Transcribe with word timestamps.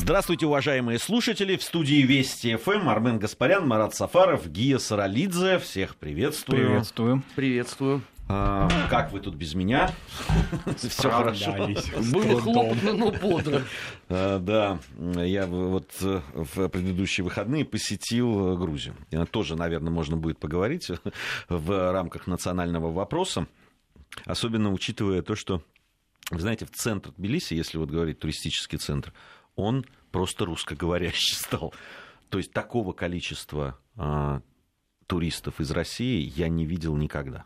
Здравствуйте, 0.00 0.46
уважаемые 0.46 1.00
слушатели. 1.00 1.56
В 1.56 1.62
студии 1.62 2.02
Вести 2.02 2.54
ФМ 2.54 2.88
Армен 2.88 3.18
Гаспарян, 3.18 3.66
Марат 3.66 3.96
Сафаров, 3.96 4.48
Гия 4.48 4.78
Саралидзе. 4.78 5.58
Всех 5.58 5.96
приветствую. 5.96 6.66
Приветствую. 6.66 7.22
Приветствую. 7.34 8.02
А, 8.28 8.68
как 8.88 9.10
вы 9.10 9.18
тут 9.18 9.34
без 9.34 9.54
меня? 9.54 9.90
Все 10.76 11.10
хорошо. 11.10 11.52
Было 12.12 12.40
хлопотно, 12.40 12.92
но 12.92 13.10
бодро. 13.10 13.62
А, 14.08 14.38
да, 14.38 14.78
я 14.96 15.46
вот 15.46 15.90
э, 16.00 16.20
в 16.32 16.68
предыдущие 16.68 17.24
выходные 17.24 17.64
посетил 17.64 18.56
Грузию. 18.56 18.94
Тоже, 19.32 19.56
наверное, 19.56 19.90
можно 19.90 20.16
будет 20.16 20.38
поговорить 20.38 20.92
в 21.48 21.92
рамках 21.92 22.28
национального 22.28 22.92
вопроса. 22.92 23.48
Особенно 24.24 24.72
учитывая 24.72 25.22
то, 25.22 25.34
что, 25.34 25.60
вы 26.30 26.40
знаете, 26.40 26.66
в 26.66 26.70
центр 26.70 27.10
Тбилиси, 27.16 27.54
если 27.54 27.78
вот 27.78 27.90
говорить 27.90 28.20
туристический 28.20 28.78
центр, 28.78 29.12
он 29.58 29.84
просто 30.12 30.46
русскоговорящий 30.46 31.36
стал. 31.36 31.74
То 32.30 32.38
есть 32.38 32.52
такого 32.52 32.92
количества 32.92 33.78
а, 33.96 34.40
туристов 35.06 35.60
из 35.60 35.70
России 35.70 36.32
я 36.36 36.48
не 36.48 36.64
видел 36.64 36.96
никогда. 36.96 37.44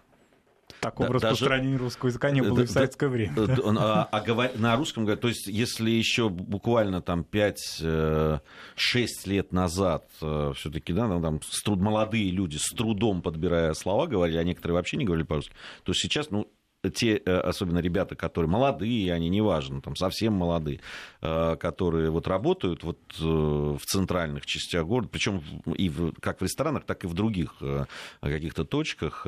Такого 0.80 1.08
да, 1.08 1.14
распространения 1.14 1.74
даже, 1.74 1.84
русского 1.84 2.08
языка 2.08 2.30
не 2.30 2.40
было 2.40 2.56
да, 2.56 2.62
и 2.62 2.66
в 2.66 2.70
советское 2.70 3.06
да, 3.06 3.12
время. 3.12 3.34
А, 3.78 4.08
а, 4.10 4.18
а 4.18 4.58
на 4.58 4.76
русском 4.76 5.04
говорят, 5.04 5.20
то 5.20 5.28
есть 5.28 5.46
если 5.46 5.90
еще 5.90 6.28
буквально 6.28 7.00
там 7.00 7.24
5-6 7.30 8.40
лет 9.26 9.52
назад 9.52 10.04
э, 10.20 10.52
все-таки, 10.56 10.92
да, 10.92 11.08
там 11.20 11.40
с 11.42 11.62
труд, 11.62 11.78
молодые 11.78 12.30
люди 12.30 12.56
с 12.56 12.70
трудом 12.70 13.22
подбирая 13.22 13.74
слова 13.74 14.06
говорили, 14.06 14.38
а 14.38 14.44
некоторые 14.44 14.74
вообще 14.74 14.96
не 14.96 15.04
говорили 15.04 15.26
по-русски, 15.26 15.54
то 15.84 15.92
сейчас, 15.92 16.30
ну, 16.30 16.48
те, 16.90 17.16
э, 17.16 17.38
особенно 17.38 17.78
ребята, 17.78 18.16
которые 18.16 18.50
молодые, 18.50 19.12
они 19.12 19.28
неважно, 19.28 19.80
там 19.80 19.96
совсем 19.96 20.34
молодые, 20.34 20.80
э, 21.20 21.56
которые 21.56 22.10
вот 22.10 22.26
работают 22.26 22.82
вот 22.82 22.98
э, 23.20 23.24
в 23.24 23.80
центральных 23.84 24.46
частях 24.46 24.86
города, 24.86 25.08
причем 25.10 25.42
и 25.74 25.88
в, 25.88 26.12
как 26.20 26.40
в 26.40 26.42
ресторанах, 26.42 26.84
так 26.84 27.04
и 27.04 27.06
в 27.06 27.14
других 27.14 27.54
каких-то 28.20 28.64
точках, 28.64 29.26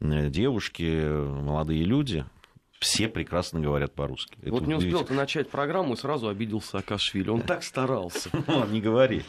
девушки, 0.00 1.08
молодые 1.42 1.84
люди, 1.84 2.24
все 2.78 3.08
прекрасно 3.08 3.60
говорят 3.60 3.94
по-русски. 3.94 4.36
Вот 4.42 4.66
не 4.66 4.74
успел 4.74 5.04
ты 5.04 5.14
начать 5.14 5.48
программу, 5.48 5.94
и 5.94 5.96
сразу 5.96 6.28
обиделся 6.28 6.78
Акашвили. 6.78 7.30
Он 7.30 7.42
так 7.42 7.62
старался. 7.62 8.30
Не 8.70 8.80
говори, 8.80 9.24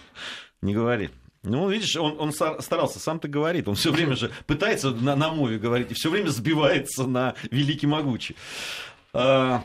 не 0.62 0.73
говори. 0.73 1.09
Ну, 1.50 1.70
видишь, 1.70 1.95
он, 1.95 2.16
он 2.20 2.31
старался, 2.34 3.00
сам 3.00 3.20
ты 3.20 3.28
говорит, 3.28 3.67
он 3.67 3.76
все 3.76 3.92
время 3.92 4.16
же 4.16 4.31
пытается 4.45 4.92
на, 4.92 5.16
на 5.16 5.30
мове 5.30 5.58
говорить, 5.58 5.92
и 5.92 5.94
все 5.94 6.09
время 6.09 6.30
сбивается 6.30 7.06
на 7.08 7.36
великий 7.52 7.88
могучий. 7.88 8.36
А, 9.14 9.64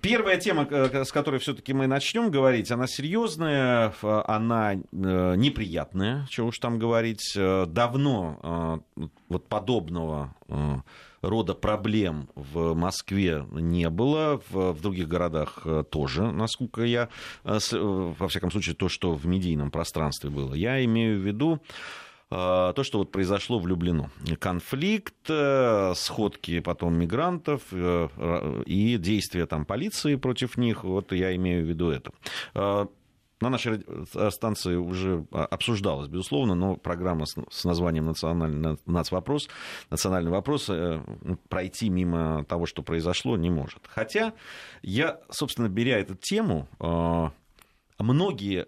первая 0.00 0.36
тема, 0.36 0.68
с 0.70 1.10
которой 1.10 1.40
все-таки 1.40 1.72
мы 1.72 1.86
начнем 1.86 2.30
говорить, 2.30 2.70
она 2.70 2.86
серьезная, 2.86 3.92
она 4.02 4.74
э, 4.74 4.78
неприятная, 4.92 6.26
чего 6.30 6.48
уж 6.48 6.58
там 6.58 6.78
говорить. 6.78 7.32
Давно 7.34 8.82
э, 8.96 9.02
вот 9.28 9.48
подобного 9.48 10.34
э, 10.48 10.76
рода 11.22 11.54
проблем 11.54 12.28
в 12.34 12.74
Москве 12.74 13.44
не 13.52 13.88
было, 13.90 14.40
в, 14.50 14.72
в 14.72 14.80
других 14.80 15.08
городах 15.08 15.60
э, 15.64 15.84
тоже, 15.90 16.30
насколько 16.32 16.82
я, 16.82 17.08
э, 17.44 17.58
э, 17.72 17.78
во 18.18 18.28
всяком 18.28 18.50
случае, 18.50 18.74
то, 18.74 18.88
что 18.88 19.14
в 19.14 19.26
медийном 19.26 19.70
пространстве 19.70 20.30
было. 20.30 20.54
Я 20.54 20.84
имею 20.84 21.20
в 21.20 21.26
виду 21.26 21.60
то, 22.30 22.74
что 22.82 22.98
вот 22.98 23.10
произошло 23.10 23.58
в 23.58 23.66
Люблино. 23.66 24.10
Конфликт, 24.38 25.14
сходки 25.94 26.60
потом 26.60 26.94
мигрантов 26.98 27.62
и 27.72 28.96
действия 28.98 29.46
там 29.46 29.64
полиции 29.64 30.16
против 30.16 30.58
них, 30.58 30.84
вот 30.84 31.12
я 31.12 31.34
имею 31.36 31.64
в 31.64 31.68
виду 31.70 31.88
это 31.88 32.10
на 33.40 33.50
нашей 33.50 33.84
станции 34.30 34.76
уже 34.76 35.26
обсуждалось, 35.30 36.08
безусловно, 36.08 36.54
но 36.54 36.76
программа 36.76 37.26
с 37.26 37.64
названием 37.64 38.06
«Национальный 38.06 38.78
нацвопрос», 38.86 39.48
«Национальный 39.90 40.30
вопрос» 40.30 40.68
э, 40.68 41.00
пройти 41.48 41.88
мимо 41.88 42.44
того, 42.44 42.66
что 42.66 42.82
произошло, 42.82 43.36
не 43.36 43.50
может. 43.50 43.80
Хотя 43.88 44.32
я, 44.82 45.20
собственно, 45.30 45.68
беря 45.68 45.98
эту 45.98 46.14
тему, 46.14 46.68
э, 46.80 47.30
многие 47.98 48.66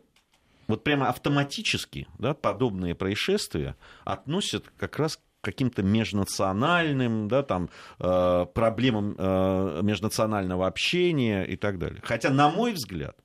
вот 0.69 0.85
прямо 0.85 1.09
автоматически 1.09 2.07
да, 2.19 2.35
подобные 2.35 2.95
происшествия 2.95 3.77
относят 4.05 4.65
как 4.77 4.99
раз 4.99 5.17
к 5.17 5.21
каким-то 5.43 5.83
межнациональным 5.83 7.27
да, 7.27 7.43
там, 7.43 7.71
э, 7.99 8.47
проблемам 8.55 9.17
межнационального 9.85 10.67
общения 10.67 11.43
и 11.45 11.57
так 11.57 11.79
далее. 11.79 12.01
Хотя, 12.05 12.31
на 12.31 12.51
мой 12.51 12.73
взгляд, 12.73 13.17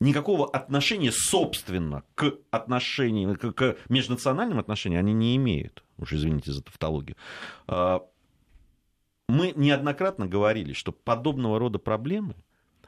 никакого 0.00 0.48
отношения, 0.48 1.12
собственно, 1.12 2.04
к 2.14 2.34
отношениям, 2.50 3.36
к, 3.36 3.52
к 3.52 3.76
межнациональным 3.88 4.58
отношениям 4.58 5.00
они 5.00 5.12
не 5.12 5.36
имеют. 5.36 5.82
Уж 5.98 6.12
извините 6.12 6.52
за 6.52 6.62
тавтологию. 6.62 7.16
А, 7.66 8.04
мы 9.28 9.52
неоднократно 9.54 10.26
говорили, 10.26 10.72
что 10.72 10.92
подобного 10.92 11.58
рода 11.58 11.78
проблемы 11.78 12.34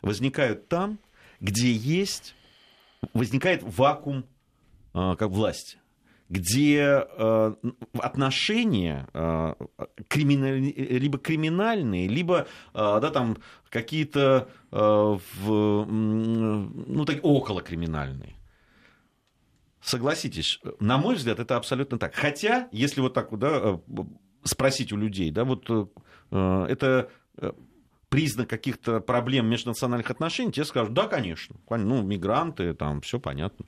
возникают 0.03 0.69
там, 0.69 0.99
где 1.41 1.73
есть, 1.73 2.35
возникает 3.13 3.63
вакуум 3.63 4.25
а, 4.95 5.17
как 5.17 5.31
власти 5.31 5.79
где 6.31 7.05
э, 7.07 7.55
отношения 7.99 9.09
э, 9.13 9.55
криминаль... 10.09 10.61
либо 10.61 11.19
криминальные, 11.19 12.07
либо 12.07 12.47
э, 12.73 12.99
да, 13.01 13.11
там 13.11 13.37
какие-то 13.69 14.49
э, 14.71 14.77
в, 14.77 15.85
ну, 15.85 17.05
так, 17.05 17.19
около 17.23 17.63
криминальные. 17.63 18.37
Согласитесь, 19.83 20.61
на 20.79 20.99
мой 20.99 21.17
взгляд, 21.17 21.41
это 21.41 21.57
абсолютно 21.57 21.99
так. 21.99 22.15
Хотя, 22.15 22.69
если 22.71 23.01
вот 23.01 23.13
так 23.13 23.37
да, 23.37 23.61
э, 23.63 23.79
спросить 24.45 24.93
у 24.93 24.97
людей, 24.97 25.33
да, 25.33 25.45
вот 25.45 25.69
э, 25.69 26.67
это 26.69 27.11
признак 28.09 28.49
каких-то 28.49 29.01
проблем 29.01 29.49
межнациональных 29.49 30.11
отношений, 30.13 30.53
тебе 30.53 30.65
скажут, 30.65 30.95
да, 30.95 31.09
конечно, 31.09 31.57
ну, 31.69 32.03
мигранты, 32.03 32.73
там, 32.75 33.01
все 33.01 33.19
понятно. 33.19 33.67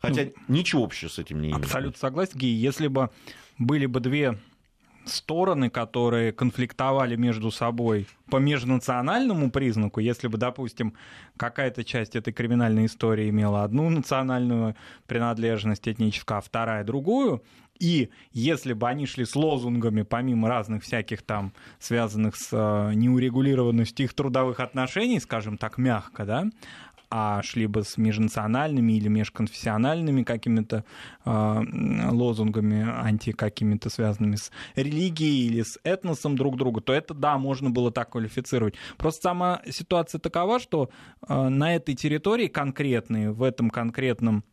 Хотя 0.00 0.24
ну, 0.24 0.54
ничего 0.54 0.84
общего 0.84 1.08
с 1.08 1.18
этим 1.18 1.40
не 1.40 1.48
имеет. 1.48 1.64
Абсолютно 1.64 1.98
согласен, 1.98 2.38
Гей. 2.38 2.54
Если 2.54 2.88
бы 2.88 3.10
были 3.58 3.86
бы 3.86 4.00
две 4.00 4.38
стороны, 5.08 5.70
которые 5.70 6.32
конфликтовали 6.32 7.16
между 7.16 7.50
собой 7.50 8.06
по 8.30 8.36
межнациональному 8.36 9.50
признаку, 9.50 10.00
если 10.00 10.28
бы, 10.28 10.38
допустим, 10.38 10.94
какая-то 11.36 11.82
часть 11.82 12.14
этой 12.14 12.32
криминальной 12.32 12.86
истории 12.86 13.30
имела 13.30 13.64
одну 13.64 13.88
национальную 13.90 14.76
принадлежность 15.06 15.88
этническую, 15.88 16.38
а 16.38 16.40
вторая 16.40 16.84
другую, 16.84 17.42
и 17.78 18.10
если 18.32 18.72
бы 18.72 18.88
они 18.88 19.06
шли 19.06 19.24
с 19.24 19.36
лозунгами, 19.36 20.02
помимо 20.02 20.48
разных 20.48 20.82
всяких 20.82 21.22
там 21.22 21.52
связанных 21.78 22.36
с 22.36 22.48
э, 22.50 22.94
неурегулированностью 22.94 24.06
их 24.06 24.14
трудовых 24.14 24.58
отношений, 24.58 25.20
скажем 25.20 25.58
так, 25.58 25.78
мягко, 25.78 26.24
да, 26.24 26.46
а 27.10 27.42
шли 27.42 27.66
бы 27.66 27.84
с 27.84 27.96
межнациональными 27.96 28.92
или 28.92 29.08
межконфессиональными 29.08 30.22
какими-то 30.22 30.84
э, 31.24 31.62
лозунгами, 32.10 32.86
анти 32.88 33.32
какими-то 33.32 33.90
связанными 33.90 34.36
с 34.36 34.50
религией 34.74 35.46
или 35.46 35.62
с 35.62 35.78
этносом 35.84 36.36
друг 36.36 36.56
друга, 36.56 36.80
то 36.80 36.92
это, 36.92 37.14
да, 37.14 37.38
можно 37.38 37.70
было 37.70 37.90
так 37.90 38.10
квалифицировать. 38.10 38.74
Просто 38.96 39.22
сама 39.22 39.62
ситуация 39.70 40.18
такова, 40.18 40.58
что 40.58 40.90
э, 41.26 41.48
на 41.48 41.74
этой 41.74 41.94
территории 41.94 42.48
конкретной, 42.48 43.30
в 43.30 43.42
этом 43.42 43.70
конкретном 43.70 44.44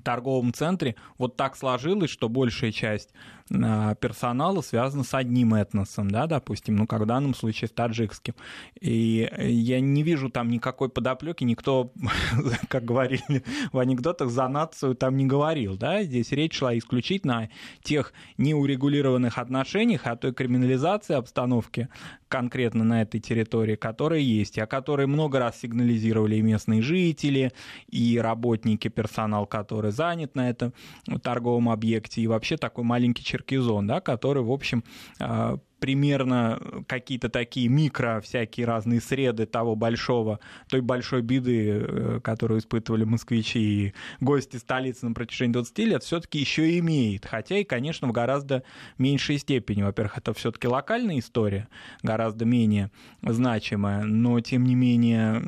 торговом 0.00 0.52
центре 0.52 0.96
вот 1.18 1.36
так 1.36 1.56
сложилось, 1.56 2.10
что 2.10 2.28
большая 2.28 2.72
часть 2.72 3.10
а, 3.52 3.94
персонала 3.96 4.62
связана 4.62 5.04
с 5.04 5.12
одним 5.12 5.54
этносом, 5.54 6.10
да, 6.10 6.26
допустим, 6.26 6.76
ну, 6.76 6.86
как 6.86 7.02
в 7.02 7.06
данном 7.06 7.34
случае 7.34 7.68
с 7.68 7.72
таджикским. 7.72 8.34
И 8.80 9.30
я 9.38 9.80
не 9.80 10.02
вижу 10.02 10.30
там 10.30 10.48
никакой 10.48 10.88
подоплеки, 10.88 11.44
никто, 11.44 11.92
как 12.68 12.84
говорили 12.84 13.44
в 13.72 13.78
анекдотах, 13.78 14.30
за 14.30 14.48
нацию 14.48 14.94
там 14.94 15.16
не 15.16 15.26
говорил, 15.26 15.76
да, 15.76 16.02
здесь 16.02 16.32
речь 16.32 16.56
шла 16.56 16.76
исключительно 16.76 17.38
о 17.38 17.48
тех 17.82 18.12
неурегулированных 18.38 19.36
отношениях, 19.38 20.06
о 20.06 20.16
той 20.16 20.32
криминализации 20.32 21.14
обстановки 21.14 21.88
конкретно 22.34 22.82
на 22.82 23.02
этой 23.02 23.20
территории, 23.20 23.76
которая 23.76 24.18
есть, 24.18 24.58
о 24.58 24.66
которой 24.66 25.06
много 25.06 25.38
раз 25.38 25.60
сигнализировали 25.60 26.34
и 26.34 26.42
местные 26.42 26.82
жители, 26.82 27.52
и 27.88 28.18
работники, 28.18 28.88
персонал, 28.88 29.46
который 29.46 29.92
занят 29.92 30.34
на 30.34 30.50
этом 30.50 30.74
торговом 31.22 31.68
объекте, 31.68 32.22
и 32.22 32.26
вообще 32.26 32.56
такой 32.56 32.82
маленький 32.82 33.22
Черкизон, 33.22 33.86
да, 33.86 34.00
который, 34.00 34.42
в 34.42 34.50
общем, 34.50 34.82
а, 35.20 35.58
примерно 35.84 36.58
какие-то 36.88 37.28
такие 37.28 37.68
микро 37.68 38.22
всякие 38.22 38.64
разные 38.64 39.02
среды 39.02 39.44
того 39.44 39.76
большого, 39.76 40.40
той 40.70 40.80
большой 40.80 41.20
беды, 41.20 41.72
э, 41.72 42.20
которую 42.24 42.60
испытывали 42.60 43.04
москвичи 43.04 43.58
и 43.58 43.94
гости 44.18 44.56
столицы 44.56 45.04
на 45.04 45.12
протяжении 45.12 45.52
20 45.52 45.78
лет, 45.80 46.02
все-таки 46.02 46.38
еще 46.38 46.78
имеет. 46.78 47.26
Хотя 47.26 47.58
и, 47.58 47.64
конечно, 47.64 48.08
в 48.08 48.12
гораздо 48.12 48.62
меньшей 48.96 49.36
степени. 49.36 49.82
Во-первых, 49.82 50.16
это 50.16 50.32
все-таки 50.32 50.68
локальная 50.68 51.18
история, 51.18 51.68
гораздо 52.02 52.46
менее 52.46 52.90
значимая, 53.20 54.04
но 54.04 54.40
тем 54.40 54.64
не 54.64 54.76
менее 54.76 55.42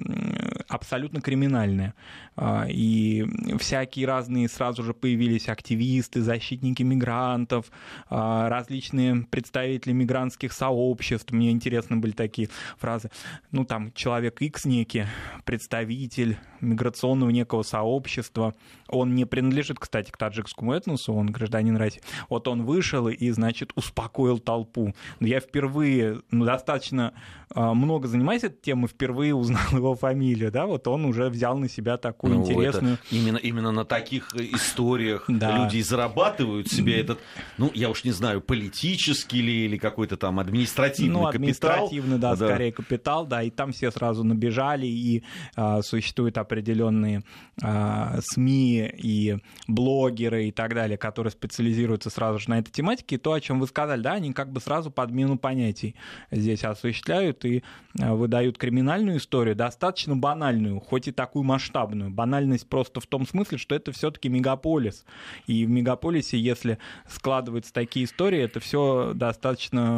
абсолютно 0.69 1.23
криминальная. 1.23 1.95
А, 2.37 2.67
и 2.69 3.25
всякие 3.59 4.07
разные 4.07 4.49
сразу 4.49 4.83
же 4.83 4.93
появились 4.93 5.49
активисты, 5.49 6.21
защитники 6.21 6.83
мигрантов, 6.83 7.67
а, 8.11 8.49
различные 8.51 9.25
представители 9.31 9.93
мигрантских 10.27 10.53
сообществ. 10.53 11.33
Мне 11.33 11.51
интересны 11.51 11.97
были 11.97 12.13
такие 12.13 12.49
фразы. 12.79 13.11
Ну, 13.53 13.65
там, 13.65 13.93
человек 13.93 14.43
X 14.43 14.65
некий, 14.65 15.07
представитель 15.45 16.37
миграционного 16.61 17.31
некого 17.31 17.63
сообщества. 17.63 18.55
Он 18.89 19.15
не 19.15 19.25
принадлежит, 19.25 19.79
кстати, 19.79 20.11
к 20.11 20.17
таджикскому 20.17 20.73
этносу, 20.73 21.13
он 21.13 21.27
гражданин 21.29 21.77
России. 21.77 22.03
Вот 22.29 22.49
он 22.49 22.65
вышел 22.65 23.09
и, 23.09 23.31
значит, 23.31 23.73
успокоил 23.77 24.39
толпу. 24.39 24.95
Я 25.21 25.41
впервые, 25.41 26.23
ну, 26.31 26.45
достаточно 26.45 27.13
а, 27.51 27.75
много 27.75 28.09
занимаюсь 28.09 28.43
этой 28.43 28.61
темой, 28.61 28.89
впервые 28.89 29.35
узнал 29.35 29.63
его 29.73 29.95
фамилию, 29.95 30.51
да, 30.51 30.67
вот 30.67 30.89
он 30.89 31.05
уже 31.05 31.29
взял 31.29 31.57
на 31.57 31.69
себя 31.69 31.97
такую 31.97 32.35
ну, 32.35 32.43
интересную... 32.43 32.99
именно, 33.11 33.37
именно 33.37 33.71
на 33.71 33.85
таких 33.85 34.35
историях 34.35 35.25
да. 35.29 35.65
люди 35.65 35.81
зарабатывают 35.81 36.69
себе 36.69 37.01
этот, 37.01 37.21
ну, 37.57 37.71
я 37.75 37.89
уж 37.91 38.05
не 38.05 38.11
знаю, 38.11 38.41
политический 38.41 39.39
или, 39.39 39.67
или 39.67 39.77
какой-то 39.77 40.16
там 40.17 40.39
административный 40.39 41.13
ну, 41.13 41.25
капитал. 41.25 41.37
административный, 41.37 42.19
да, 42.19 42.37
да, 42.37 42.49
скорее 42.49 42.73
капитал, 42.73 43.27
да, 43.27 43.43
и 43.43 43.51
там 43.51 43.73
все 43.73 43.91
сразу 43.91 44.25
набежали, 44.25 44.87
и 44.87 45.25
а, 45.55 45.83
существуют 45.83 46.39
определенные 46.39 47.23
а, 47.63 48.19
СМИ 48.21 48.93
и 48.97 49.39
блогеры 49.69 50.49
и 50.49 50.53
так 50.53 50.75
далее, 50.75 50.99
которые 50.99 51.31
специализируются 51.31 52.11
сразу 52.11 52.39
же 52.39 52.51
на 52.51 52.59
этой 52.59 52.71
тематике, 52.71 53.17
и 53.17 53.19
то, 53.19 53.33
о 53.33 53.41
чем 53.41 53.61
вы 53.61 53.67
сказали, 53.67 54.01
да, 54.01 54.15
они 54.15 54.33
как 54.33 54.53
бы 54.53 54.61
сразу 54.61 54.91
подмену 54.91 55.39
понятий 55.39 55.95
здесь 56.31 56.65
осуществляют 56.65 57.45
и 57.45 57.63
а, 58.01 58.15
выдают 58.15 58.59
криминальную 58.59 59.19
историю, 59.19 59.57
достаточно 59.57 60.17
банальную, 60.17 60.81
хоть 60.81 61.09
и 61.09 61.13
такую 61.13 61.45
масштабную. 61.45 62.11
Банальность 62.11 62.69
просто 62.69 63.01
в 63.01 63.07
том 63.07 63.27
смысле, 63.27 63.59
что 63.59 63.75
это 63.75 63.93
все-таки 63.93 64.29
мегаполис. 64.29 65.05
И 65.47 65.65
в 65.65 65.71
мегаполисе, 65.71 66.39
если 66.39 66.79
складываются 67.09 67.73
такие 67.73 68.07
истории, 68.07 68.41
это 68.41 68.61
все 68.61 69.13
достаточно 69.15 69.96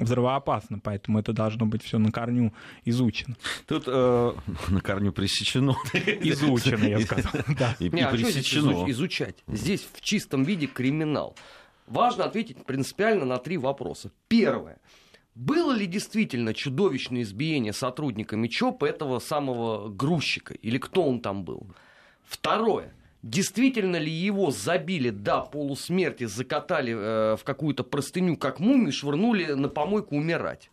взрывоопасно, 0.00 0.78
поэтому 0.78 1.18
это 1.18 1.32
должно 1.32 1.66
быть 1.66 1.82
все 1.82 1.98
на 1.98 2.10
корню 2.12 2.52
изучено. 2.84 3.36
Тут 3.66 3.84
э, 3.86 4.32
на 4.68 4.80
корню 4.80 5.12
пресечено. 5.12 5.76
Изучено, 5.94 6.84
я 6.84 7.00
сказал. 7.00 7.32
И, 7.78 7.88
Не, 7.90 8.02
а 8.02 8.10
пресечено. 8.10 8.90
изучать? 8.90 9.36
Здесь 9.48 9.86
в 9.92 10.00
чистом 10.00 10.44
виде 10.44 10.66
криминал. 10.66 11.36
Важно 11.86 12.24
ответить 12.24 12.64
принципиально 12.64 13.24
на 13.24 13.38
три 13.38 13.58
вопроса. 13.58 14.10
Первое. 14.28 14.78
Было 15.34 15.72
ли 15.72 15.86
действительно 15.86 16.54
чудовищное 16.54 17.22
избиение 17.22 17.72
сотрудниками 17.72 18.46
ЧОП 18.46 18.84
этого 18.84 19.18
самого 19.18 19.88
грузчика? 19.88 20.54
Или 20.54 20.78
кто 20.78 21.02
он 21.04 21.20
там 21.20 21.44
был? 21.44 21.66
Второе. 22.24 22.94
Действительно 23.24 23.96
ли 23.96 24.12
его 24.12 24.50
забили 24.50 25.08
до 25.08 25.40
полусмерти, 25.40 26.24
закатали 26.24 26.92
э, 26.92 27.36
в 27.36 27.42
какую-то 27.42 27.82
простыню, 27.82 28.36
как 28.36 28.60
мумию, 28.60 28.92
швырнули 28.92 29.54
на 29.54 29.70
помойку 29.70 30.14
умирать? 30.16 30.70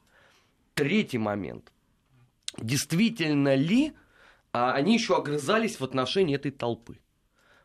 Третий 0.73 1.17
момент. 1.17 1.71
Действительно 2.57 3.55
ли 3.55 3.93
а 4.51 4.73
они 4.73 4.95
еще 4.95 5.15
огрызались 5.15 5.79
в 5.79 5.83
отношении 5.85 6.35
этой 6.35 6.51
толпы? 6.51 6.99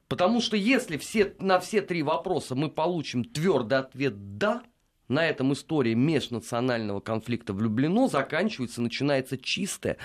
Потому 0.06 0.40
что 0.40 0.56
если 0.56 0.98
все, 0.98 1.34
на 1.40 1.58
все 1.58 1.82
три 1.82 2.04
вопроса 2.04 2.54
мы 2.54 2.70
получим 2.70 3.24
твердый 3.24 3.78
ответ 3.78 4.38
«да», 4.38 4.62
на 5.08 5.26
этом 5.26 5.52
история 5.52 5.96
межнационального 5.96 7.00
конфликта 7.00 7.52
влюблено, 7.52 8.06
заканчивается, 8.06 8.82
начинается 8.82 9.36
чистая 9.36 9.96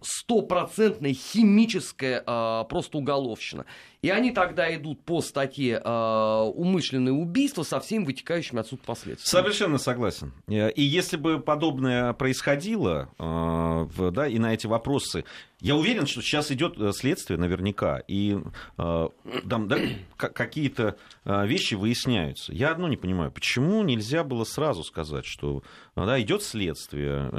стопроцентная 0.00 1.12
химическая 1.12 2.22
э, 2.24 2.64
просто 2.68 2.98
уголовщина. 2.98 3.66
И 4.04 4.10
они 4.10 4.32
тогда 4.32 4.74
идут 4.76 5.00
по 5.00 5.22
статье 5.22 5.80
э, 5.82 6.50
умышленное 6.54 7.14
убийство 7.14 7.62
со 7.62 7.80
всеми 7.80 8.04
вытекающими 8.04 8.60
отсюда 8.60 8.82
последствиями. 8.84 9.42
Совершенно 9.42 9.78
согласен. 9.78 10.34
И 10.46 10.82
если 10.82 11.16
бы 11.16 11.40
подобное 11.40 12.12
происходило, 12.12 13.08
да, 13.18 14.28
и 14.28 14.38
на 14.38 14.52
эти 14.52 14.66
вопросы 14.66 15.24
я 15.60 15.74
уверен, 15.74 16.06
что 16.06 16.20
сейчас 16.20 16.52
идет 16.52 16.76
следствие 16.94 17.38
наверняка, 17.38 18.02
и 18.06 18.36
э, 18.76 19.08
там 19.48 19.68
да, 19.68 19.78
какие-то 20.18 20.98
вещи 21.24 21.72
выясняются. 21.72 22.52
Я 22.52 22.72
одно 22.72 22.88
не 22.88 22.98
понимаю, 22.98 23.32
почему 23.32 23.82
нельзя 23.84 24.22
было 24.22 24.44
сразу 24.44 24.82
сказать, 24.82 25.24
что 25.24 25.62
да, 25.96 26.20
идет 26.20 26.42
следствие, 26.42 27.30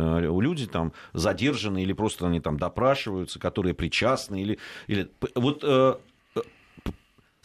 люди 0.41 0.65
там 0.65 0.93
задержаны 1.13 1.83
или 1.83 1.93
просто 1.93 2.25
они 2.25 2.39
там 2.39 2.57
допрашиваются, 2.57 3.37
которые 3.37 3.75
причастны, 3.75 4.41
или, 4.41 4.57
или... 4.87 5.11
вот 5.35 5.59
э, 5.63 5.97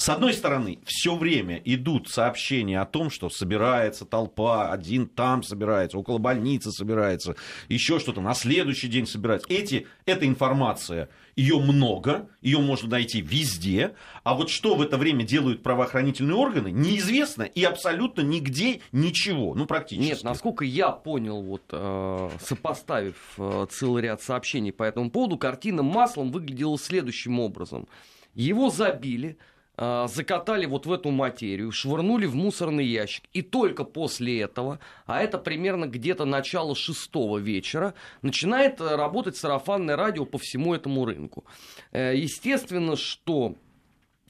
с 0.00 0.08
одной 0.08 0.32
стороны, 0.32 0.79
все 0.87 1.14
время 1.14 1.61
идут 1.62 2.08
сообщения 2.08 2.81
о 2.81 2.87
том, 2.87 3.11
что 3.11 3.29
собирается 3.29 4.06
толпа, 4.06 4.73
один 4.73 5.06
там 5.06 5.43
собирается, 5.43 5.99
около 5.99 6.17
больницы 6.17 6.73
собирается, 6.73 7.37
еще 7.69 7.99
что-то, 7.99 8.23
на 8.23 8.32
следующий 8.32 8.88
день 8.88 9.06
собирается. 9.06 9.47
Эти, 9.50 9.87
эта 10.06 10.26
информация, 10.26 11.11
ее 11.37 11.58
много, 11.58 12.31
ее 12.41 12.61
можно 12.61 12.88
найти 12.88 13.20
везде, 13.20 13.93
а 14.25 14.35
вот 14.35 14.49
что 14.49 14.75
в 14.75 14.81
это 14.81 14.97
время 14.97 15.25
делают 15.25 15.62
правоохранительные 15.62 16.35
органы, 16.35 16.70
неизвестно 16.70 17.43
и 17.43 17.62
абсолютно 17.62 18.23
нигде 18.23 18.81
ничего, 18.93 19.55
ну 19.55 19.67
практически. 19.67 20.08
Нет, 20.08 20.23
насколько 20.23 20.64
я 20.64 20.93
понял, 20.93 21.43
вот 21.43 21.64
э, 21.73 22.31
сопоставив 22.41 23.35
э, 23.37 23.67
целый 23.70 24.05
ряд 24.05 24.23
сообщений 24.23 24.73
по 24.73 24.85
этому 24.85 25.11
поводу, 25.11 25.37
картина 25.37 25.82
маслом 25.82 26.32
выглядела 26.32 26.79
следующим 26.79 27.38
образом. 27.38 27.87
Его 28.35 28.70
забили, 28.70 29.37
закатали 29.81 30.67
вот 30.67 30.85
в 30.85 30.93
эту 30.93 31.11
материю, 31.11 31.73
швырнули 31.73 32.27
в 32.27 32.35
мусорный 32.35 32.85
ящик. 32.85 33.25
И 33.32 33.41
только 33.41 33.85
после 33.85 34.41
этого, 34.41 34.79
а 35.06 35.23
это 35.23 35.38
примерно 35.38 35.87
где-то 35.87 36.27
начало 36.27 36.77
шестого 36.77 37.38
вечера, 37.38 37.94
начинает 38.23 38.81
э, 38.81 38.94
работать 38.97 39.37
сарафанное 39.37 39.97
радио 39.97 40.27
по 40.27 40.38
всему 40.38 40.75
этому 40.75 41.06
рынку. 41.06 41.44
Э, 41.93 42.12
естественно, 42.15 42.97
что 42.97 43.55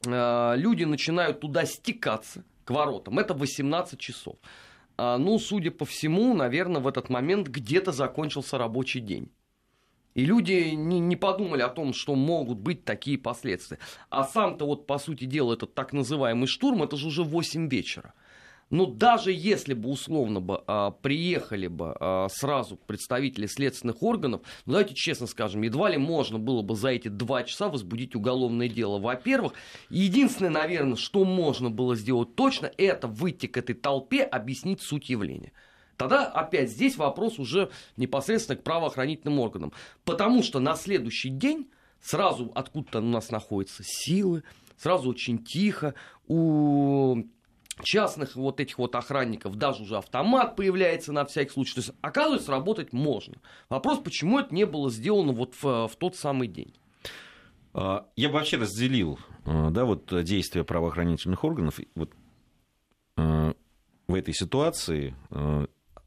э, 0.06 0.55
люди 0.56 0.85
начинают 0.85 1.41
туда 1.41 1.67
стекаться 1.67 2.44
к 2.64 2.70
воротам. 2.70 3.19
Это 3.19 3.35
18 3.35 3.99
часов. 3.99 4.37
А, 4.97 5.19
ну, 5.19 5.38
судя 5.38 5.70
по 5.70 5.85
всему, 5.85 6.35
наверное, 6.35 6.81
в 6.81 6.87
этот 6.87 7.08
момент 7.08 7.49
где-то 7.49 7.91
закончился 7.91 8.58
рабочий 8.58 9.00
день. 9.00 9.31
И 10.15 10.25
люди 10.25 10.71
не, 10.75 10.99
не 10.99 11.17
подумали 11.17 11.62
о 11.62 11.69
том, 11.69 11.93
что 11.93 12.15
могут 12.15 12.59
быть 12.59 12.85
такие 12.85 13.19
последствия. 13.19 13.79
А 14.09 14.25
сам-то 14.25 14.67
вот, 14.67 14.87
по 14.87 14.99
сути 14.99 15.25
дела, 15.25 15.55
этот 15.55 15.75
так 15.75 15.93
называемый 15.93 16.49
штурм, 16.49 16.83
это 16.83 16.97
же 16.97 17.09
уже 17.09 17.23
8 17.23 17.69
вечера. 17.69 18.14
Но 18.71 18.87
даже 18.87 19.33
если 19.33 19.75
бы 19.75 19.88
условно 19.90 20.40
бы 20.40 20.62
а, 20.67 20.93
приехали 20.93 21.67
бы 21.67 21.95
а, 21.99 22.29
сразу 22.31 22.76
представители 22.76 23.47
следственных 23.47 24.02
органов, 24.02 24.43
ну 24.64 24.73
давайте 24.73 24.95
честно 24.95 25.26
скажем, 25.26 25.62
едва 25.62 25.90
ли 25.90 25.99
можно 25.99 26.38
было 26.38 26.62
бы 26.62 26.76
за 26.76 26.90
эти 26.90 27.09
два 27.09 27.43
часа 27.43 27.69
возбудить 27.69 28.14
уголовное 28.14 28.69
дело. 28.69 29.00
Во-первых, 29.00 29.55
единственное, 29.88 30.52
наверное, 30.52 30.97
что 30.97 31.25
можно 31.25 31.69
было 31.69 31.97
сделать 31.97 32.37
точно, 32.37 32.71
это 32.79 33.09
выйти 33.09 33.47
к 33.47 33.57
этой 33.57 33.75
толпе, 33.75 34.23
объяснить 34.23 34.81
суть 34.83 35.11
явления. 35.11 35.52
Тогда 36.00 36.25
опять 36.25 36.71
здесь 36.71 36.97
вопрос 36.97 37.38
уже 37.38 37.71
непосредственно 37.99 38.57
к 38.57 38.62
правоохранительным 38.62 39.38
органам. 39.38 39.71
Потому 40.07 40.42
что 40.42 40.59
на 40.59 40.75
следующий 40.75 41.28
день 41.28 41.69
сразу 42.00 42.50
откуда-то 42.54 43.00
у 43.00 43.02
нас 43.02 43.30
находятся 43.30 43.83
силы, 43.85 44.42
сразу 44.78 45.11
очень 45.11 45.45
тихо, 45.45 45.92
у 46.26 47.25
частных 47.83 48.35
вот 48.35 48.61
этих 48.61 48.78
вот 48.78 48.95
охранников 48.95 49.57
даже 49.57 49.83
уже 49.83 49.99
автомат 49.99 50.57
появляется 50.57 51.12
на 51.12 51.26
всякий 51.26 51.50
случай. 51.50 51.75
То 51.75 51.80
есть, 51.80 51.92
оказывается, 52.00 52.50
работать 52.50 52.95
можно. 52.95 53.35
Вопрос, 53.69 53.99
почему 53.99 54.38
это 54.38 54.54
не 54.54 54.64
было 54.64 54.90
сделано 54.90 55.33
вот 55.33 55.54
в, 55.61 55.87
в 55.87 55.97
тот 55.97 56.16
самый 56.16 56.49
день. 56.49 56.73
А, 57.75 58.07
я 58.16 58.28
бы 58.28 58.37
вообще 58.37 58.57
разделил 58.57 59.19
а, 59.45 59.69
да, 59.69 59.85
вот 59.85 60.11
действия 60.25 60.64
правоохранительных 60.64 61.45
органов 61.45 61.78
вот, 61.95 62.11
а, 63.16 63.52
в 64.09 64.14
этой 64.14 64.33
ситуации 64.33 65.14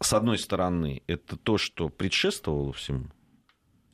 с 0.03 0.13
одной 0.13 0.37
стороны, 0.37 1.01
это 1.07 1.37
то, 1.37 1.57
что 1.57 1.89
предшествовало 1.89 2.73
всему. 2.73 3.07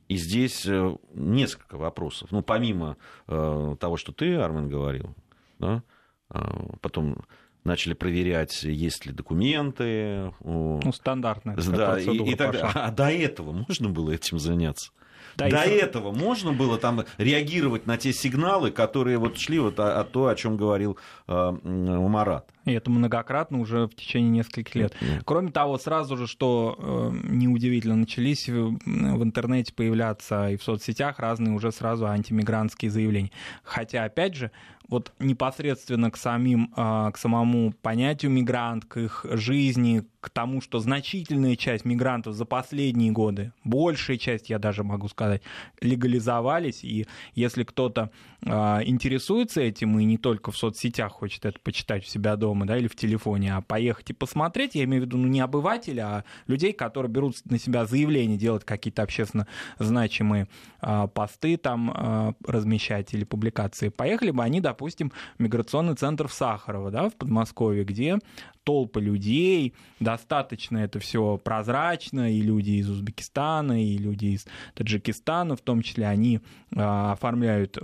И 0.08 0.18
здесь 0.18 0.66
э, 0.66 0.98
несколько 1.14 1.78
вопросов. 1.78 2.32
Ну, 2.32 2.42
помимо 2.42 2.98
э, 3.28 3.76
того, 3.80 3.96
что 3.98 4.12
ты, 4.12 4.36
Армен, 4.36 4.68
говорил, 4.68 5.16
да, 5.60 5.84
а, 6.30 6.78
потом 6.82 7.18
начали 7.64 7.94
проверять, 7.94 8.64
есть 8.64 9.06
ли 9.06 9.12
документы. 9.12 10.34
Ну, 10.42 10.92
стандартная 10.92 11.56
да, 11.56 12.00
и, 12.00 12.32
и 12.32 12.36
так, 12.36 12.56
А 12.76 12.92
до 12.92 13.12
этого 13.12 13.52
можно 13.52 13.90
было 13.90 14.12
этим 14.12 14.40
заняться? 14.40 14.92
Да, 15.36 15.50
До 15.50 15.64
и... 15.64 15.72
этого 15.72 16.12
можно 16.12 16.54
было 16.54 16.78
там 16.78 17.06
реагировать 17.18 17.88
на 17.88 17.98
те 17.98 18.14
сигналы, 18.14 18.72
которые 18.72 19.18
вот 19.18 19.38
шли 19.38 19.60
вот 19.60 19.80
о, 19.80 20.00
о 20.00 20.04
то, 20.04 20.28
о 20.28 20.36
чем 20.36 20.58
говорил 20.58 20.98
э, 21.28 21.52
Марат. 21.64 22.50
И 22.66 22.74
это 22.74 22.92
многократно 22.92 23.60
уже 23.60 23.88
в 23.88 23.96
течение 23.96 24.30
нескольких 24.30 24.76
лет. 24.76 24.96
Кроме 25.26 25.52
того, 25.52 25.78
сразу 25.78 26.18
же, 26.18 26.28
что 26.28 26.76
э, 26.78 27.28
неудивительно, 27.30 27.96
начались 27.96 28.48
в, 28.48 28.78
в 28.86 29.24
интернете 29.24 29.74
появляться 29.74 30.50
и 30.50 30.58
в 30.58 30.64
соцсетях 30.64 31.20
разные 31.20 31.54
уже 31.54 31.72
сразу 31.72 32.06
антимигрантские 32.06 32.92
заявления. 32.92 33.32
Хотя, 33.64 34.04
опять 34.04 34.36
же, 34.36 34.52
вот 34.90 35.14
непосредственно 35.20 36.12
к, 36.12 36.18
самим, 36.18 36.74
а, 36.76 37.12
к 37.12 37.18
самому 37.18 37.72
понятию 37.72 38.32
мигрант, 38.32 38.86
к 38.86 38.98
их 38.98 39.26
жизни, 39.32 40.04
к 40.20 40.30
тому, 40.30 40.62
что 40.62 40.80
значительная 40.80 41.56
часть 41.56 41.86
мигрантов 41.86 42.34
за 42.34 42.46
последние 42.46 43.12
годы, 43.12 43.54
большая 43.64 44.18
часть, 44.18 44.50
я 44.50 44.60
даже 44.60 44.84
могу 44.84 45.08
сказать, 45.08 45.42
легализовались, 45.82 46.84
и 46.84 47.08
если 47.36 47.64
кто-то 47.64 48.12
интересуется 48.44 49.62
этим 49.62 50.00
и 50.00 50.06
не 50.06 50.18
только 50.18 50.52
в 50.52 50.58
соцсетях 50.58 51.12
хочет 51.12 51.46
это 51.46 51.60
почитать 51.60 52.04
у 52.06 52.08
себя 52.08 52.36
дома, 52.36 52.66
да, 52.66 52.78
или 52.78 52.88
в 52.88 52.96
телефоне, 52.96 53.56
а 53.56 53.62
поехать 53.62 54.12
и 54.12 54.14
посмотреть, 54.14 54.76
я 54.76 54.84
имею 54.86 55.04
в 55.04 55.06
виду 55.06 55.18
ну, 55.18 55.28
не 55.28 55.42
обывателя, 55.42 56.08
а 56.08 56.24
людей, 56.48 56.74
которые 56.74 57.12
берут 57.12 57.36
на 57.46 57.60
себя 57.60 57.86
заявления, 57.86 58.38
делать 58.38 58.64
какие-то 58.64 59.02
общественно 59.04 59.48
значимые 59.78 60.48
а, 60.82 61.08
посты 61.08 61.58
там 61.58 62.36
размещать 62.46 63.14
или 63.14 63.24
публикации, 63.24 63.90
поехали 63.90 64.32
бы 64.32 64.44
они, 64.44 64.62
допустим, 64.62 64.90
допустим, 64.90 65.12
миграционный 65.38 65.96
центр 65.96 66.28
в 66.28 66.34
Сахарово, 66.34 66.92
да, 66.92 67.10
в 67.10 67.16
Подмосковье, 67.16 67.84
где 67.84 68.20
толпы 68.64 69.02
людей, 69.02 69.74
достаточно 70.00 70.78
это 70.80 71.00
все 71.00 71.38
прозрачно, 71.38 72.32
и 72.32 72.42
люди 72.42 72.72
из 72.72 72.90
Узбекистана, 72.90 73.84
и 73.84 73.98
люди 73.98 74.26
из 74.28 74.48
Таджикистана, 74.76 75.56
в 75.56 75.62
том 75.62 75.82
числе, 75.82 76.08
они 76.08 76.40
а, 76.76 77.14
оформляют 77.14 77.78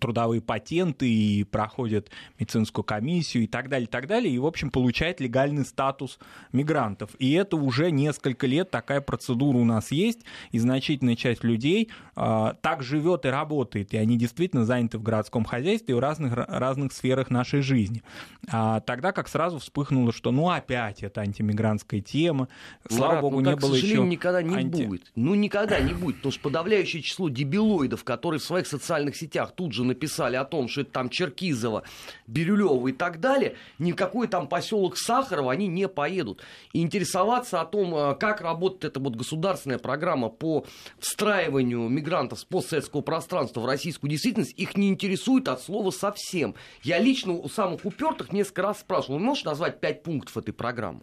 трудовые 0.00 0.40
патенты 0.40 1.08
и 1.08 1.44
проходят 1.44 2.10
медицинскую 2.38 2.84
комиссию 2.84 3.44
и 3.44 3.46
так 3.46 3.68
далее, 3.68 3.86
и 3.86 3.90
так 3.90 4.06
далее, 4.06 4.34
и, 4.34 4.38
в 4.38 4.46
общем, 4.46 4.70
получает 4.70 5.20
легальный 5.20 5.64
статус 5.64 6.18
мигрантов. 6.52 7.10
И 7.18 7.32
это 7.32 7.56
уже 7.56 7.90
несколько 7.90 8.46
лет 8.46 8.70
такая 8.70 9.00
процедура 9.00 9.56
у 9.56 9.64
нас 9.64 9.92
есть, 9.92 10.20
и 10.50 10.58
значительная 10.58 11.16
часть 11.16 11.44
людей 11.44 11.90
э, 12.16 12.54
так 12.60 12.82
живет 12.82 13.26
и 13.26 13.28
работает, 13.28 13.94
и 13.94 13.96
они 13.96 14.16
действительно 14.16 14.64
заняты 14.64 14.98
в 14.98 15.02
городском 15.02 15.44
хозяйстве 15.44 15.92
и 15.92 15.96
в 15.96 16.00
разных, 16.00 16.34
разных 16.34 16.92
сферах 16.92 17.30
нашей 17.30 17.60
жизни. 17.60 18.02
А 18.48 18.80
тогда 18.80 19.12
как 19.12 19.28
сразу 19.28 19.58
вспыхнуло, 19.58 20.12
что 20.12 20.32
ну 20.32 20.50
опять 20.50 21.02
это 21.02 21.20
антимигрантская 21.20 22.00
тема, 22.00 22.48
слава 22.88 23.10
Марат, 23.10 23.22
богу, 23.22 23.40
ну, 23.40 23.50
не 23.50 23.56
было 23.56 23.74
еще... 23.74 23.98
никогда 23.98 24.42
не 24.42 24.54
анти... 24.54 24.84
будет. 24.84 25.12
Ну, 25.14 25.34
никогда 25.34 25.78
не 25.80 25.92
будет, 25.92 26.16
потому 26.16 26.32
что 26.32 26.42
подавляющее 26.42 27.02
число 27.02 27.28
дебилоидов, 27.28 28.04
которые 28.04 28.40
в 28.40 28.44
своих 28.44 28.66
социальных 28.66 29.16
сетях 29.16 29.52
тут 29.54 29.72
же 29.72 29.84
написали 29.90 30.36
о 30.36 30.44
том, 30.44 30.68
что 30.68 30.82
это 30.82 30.90
там 30.92 31.10
Черкизово, 31.10 31.82
Бирюлево 32.26 32.88
и 32.88 32.92
так 32.92 33.20
далее, 33.20 33.56
никакой 33.78 34.28
там 34.28 34.48
поселок 34.48 34.96
Сахарова 34.96 35.52
они 35.52 35.66
не 35.66 35.88
поедут. 35.88 36.42
И 36.72 36.80
интересоваться 36.80 37.60
о 37.60 37.64
том, 37.64 37.94
э, 37.94 38.14
как 38.14 38.40
работает 38.40 38.84
эта 38.84 39.00
вот 39.00 39.16
государственная 39.16 39.78
программа 39.78 40.28
по 40.28 40.64
встраиванию 40.98 41.88
мигрантов 41.88 42.40
с 42.40 42.44
постсоветского 42.44 43.02
пространства 43.02 43.60
в 43.60 43.66
российскую 43.66 44.10
действительность, 44.10 44.54
их 44.56 44.76
не 44.76 44.88
интересует 44.88 45.48
от 45.48 45.62
слова 45.62 45.90
совсем. 45.90 46.54
Я 46.82 46.98
лично 46.98 47.32
у 47.32 47.48
самых 47.48 47.84
упертых 47.84 48.32
несколько 48.32 48.62
раз 48.62 48.80
спрашивал, 48.80 49.18
вы 49.18 49.24
можете 49.24 49.48
назвать 49.48 49.80
пять 49.80 50.02
пунктов 50.02 50.36
этой 50.36 50.52
программы? 50.52 51.02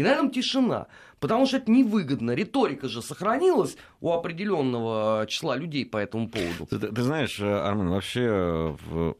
И 0.00 0.02
на 0.02 0.12
этом 0.12 0.30
тишина. 0.30 0.86
Потому 1.18 1.44
что 1.44 1.58
это 1.58 1.70
невыгодно. 1.70 2.30
Риторика 2.30 2.88
же 2.88 3.02
сохранилась 3.02 3.76
у 4.00 4.12
определенного 4.12 5.26
числа 5.28 5.56
людей 5.56 5.84
по 5.84 5.98
этому 5.98 6.30
поводу. 6.30 6.64
Ты, 6.64 6.78
ты 6.78 7.02
знаешь, 7.02 7.38
Армен, 7.38 7.90
вообще 7.90 8.78
э, 8.90 9.12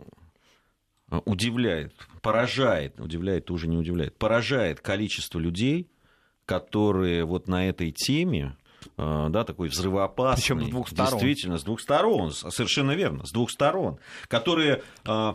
удивляет, 1.26 1.92
поражает, 2.22 2.98
удивляет 2.98 3.50
уже 3.50 3.68
не 3.68 3.76
удивляет, 3.76 4.16
поражает 4.16 4.80
количество 4.80 5.38
людей, 5.38 5.90
которые 6.46 7.26
вот 7.26 7.46
на 7.46 7.68
этой 7.68 7.90
теме 7.90 8.56
э, 8.96 9.26
да, 9.28 9.44
такой 9.44 9.68
взрывоопасный. 9.68 10.56
Причем 10.56 10.66
с 10.66 10.70
двух 10.70 10.88
сторон. 10.88 11.10
Действительно, 11.12 11.58
с 11.58 11.62
двух 11.62 11.80
сторон, 11.82 12.32
совершенно 12.32 12.92
верно, 12.92 13.26
с 13.26 13.32
двух 13.32 13.50
сторон, 13.50 13.98
которые 14.28 14.82
э, 15.04 15.32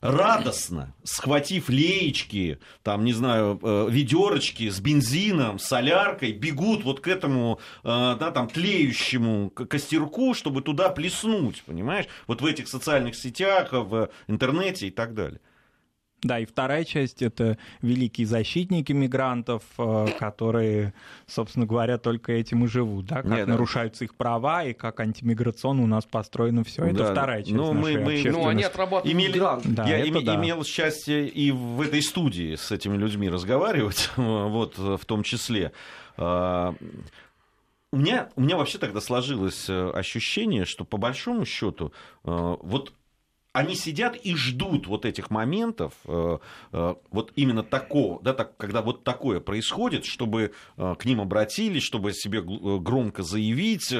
радостно, 0.00 0.94
схватив 1.02 1.68
леечки, 1.68 2.58
там, 2.82 3.04
не 3.04 3.12
знаю, 3.12 3.58
э, 3.62 3.88
ведерочки 3.90 4.68
с 4.70 4.80
бензином, 4.80 5.58
соляркой, 5.58 6.32
бегут 6.32 6.84
вот 6.84 7.00
к 7.00 7.08
этому, 7.08 7.58
э, 7.82 8.16
да, 8.18 8.30
там, 8.30 8.48
тлеющему 8.48 9.50
костерку, 9.50 10.34
чтобы 10.34 10.62
туда 10.62 10.88
плеснуть, 10.90 11.62
понимаешь? 11.64 12.06
Вот 12.26 12.40
в 12.40 12.46
этих 12.46 12.68
социальных 12.68 13.14
сетях, 13.14 13.72
в 13.72 14.10
интернете 14.28 14.88
и 14.88 14.90
так 14.90 15.14
далее. 15.14 15.40
Да, 16.24 16.38
и 16.38 16.46
вторая 16.46 16.84
часть— 16.84 17.20
это 17.22 17.58
великие 17.82 18.26
защитники 18.26 18.92
мигрантов, 18.92 19.62
э, 19.78 20.06
которые, 20.18 20.94
собственно 21.26 21.66
говоря, 21.66 21.98
только 21.98 22.32
этим 22.32 22.64
и 22.64 22.66
живут, 22.66 23.06
да, 23.06 23.16
как 23.16 23.26
Нет, 23.26 23.46
нарушаются 23.46 24.04
их 24.04 24.14
права 24.14 24.64
и 24.64 24.72
как 24.72 25.00
антимиграционно 25.00 25.82
у 25.82 25.86
нас 25.86 26.06
построено 26.06 26.64
все. 26.64 26.84
Это 26.84 26.94
да, 26.96 27.12
вторая 27.12 27.42
часть 27.42 27.54
ну, 27.54 27.74
нашей 27.74 27.96
мы, 27.96 28.04
мы, 28.04 28.30
Ну, 28.30 28.48
они 28.48 28.62
отрабатывают 28.62 29.14
имели, 29.14 29.38
Да, 29.38 29.86
Я 29.86 30.02
им, 30.02 30.24
да. 30.24 30.34
имел 30.36 30.64
счастье 30.64 31.28
и 31.28 31.50
в 31.52 31.82
этой 31.82 32.02
студии 32.02 32.54
с 32.54 32.72
этими 32.72 32.96
людьми 32.96 33.28
разговаривать, 33.28 34.10
вот 34.16 34.78
в 34.78 35.04
том 35.04 35.22
числе. 35.24 35.72
А, 36.16 36.74
у 37.94 37.96
меня, 37.96 38.28
у 38.34 38.40
меня 38.40 38.56
вообще 38.56 38.78
тогда 38.78 39.00
сложилось 39.00 39.68
э, 39.68 39.90
ощущение, 39.90 40.64
что 40.64 40.84
по 40.84 40.96
большому 40.96 41.44
счету 41.44 41.92
э, 42.24 42.56
вот 42.60 42.92
они 43.54 43.76
сидят 43.76 44.16
и 44.16 44.34
ждут 44.34 44.88
вот 44.88 45.06
этих 45.06 45.30
моментов, 45.30 45.92
э, 46.06 46.38
э, 46.72 46.94
вот 47.12 47.32
именно 47.36 47.62
такого, 47.62 48.20
да, 48.20 48.34
так, 48.34 48.56
когда 48.56 48.82
вот 48.82 49.04
такое 49.04 49.38
происходит, 49.38 50.04
чтобы 50.04 50.52
э, 50.76 50.94
к 50.98 51.04
ним 51.04 51.20
обратились, 51.20 51.84
чтобы 51.84 52.12
себе 52.12 52.42
громко 52.42 53.22
заявить, 53.22 53.94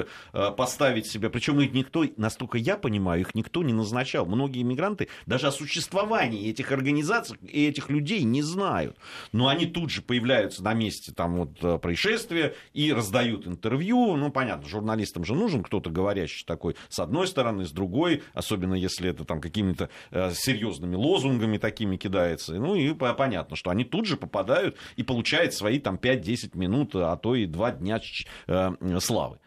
поставить 0.57 1.07
себя. 1.07 1.31
Причем 1.31 1.61
их 1.61 1.73
никто, 1.73 2.05
настолько 2.17 2.59
я 2.59 2.77
понимаю, 2.77 3.21
их 3.21 3.37
никто 3.37 3.63
не 3.63 3.73
назначал. 3.73 4.27
Многие 4.27 4.63
иммигранты 4.63 5.09
даже 5.27 5.47
о 5.47 5.53
существовании 5.53 6.51
этих 6.51 6.73
организаций 6.73 7.39
и 7.41 7.67
этих 7.67 7.91
людей 7.91 8.25
не 8.25 8.43
знают. 8.43 8.97
Но 9.31 9.47
они 9.47 9.67
тут 9.67 9.91
же 9.91 10.03
появляются 10.03 10.65
на 10.65 10.75
месте 10.75 11.13
там 11.13 11.37
вот 11.37 11.81
происшествия 11.81 12.57
и 12.73 12.93
раздают 12.93 13.47
интервью. 13.47 14.17
Ну, 14.17 14.33
понятно, 14.33 14.69
журналистам 14.69 15.25
же 15.25 15.35
нужен 15.35 15.63
кто-то 15.63 15.91
говорящий 15.91 16.45
такой 16.45 16.75
с 16.89 16.99
одной 16.99 17.29
стороны, 17.29 17.67
с 17.67 17.71
другой, 17.71 18.23
особенно 18.35 18.75
если 18.75 19.11
это 19.11 19.25
там 19.25 19.41
какими-то 19.45 19.91
э, 20.11 20.33
серьезными 20.35 20.97
лозунгами 20.97 21.59
такими 21.59 21.97
кидается. 21.97 22.55
Ну 22.55 22.75
и 22.75 22.95
понятно, 22.95 23.57
что 23.57 23.71
они 23.71 23.85
тут 23.85 24.07
же 24.07 24.17
попадают 24.17 24.77
и 24.97 25.03
получают 25.03 25.55
свои 25.55 25.79
там 25.79 25.97
5-10 25.97 26.57
минут, 26.59 26.95
а 26.95 27.17
то 27.17 27.35
и 27.35 27.47
2 27.47 27.73
дня 27.73 28.01
э, 28.47 28.99
славы. 29.01 29.39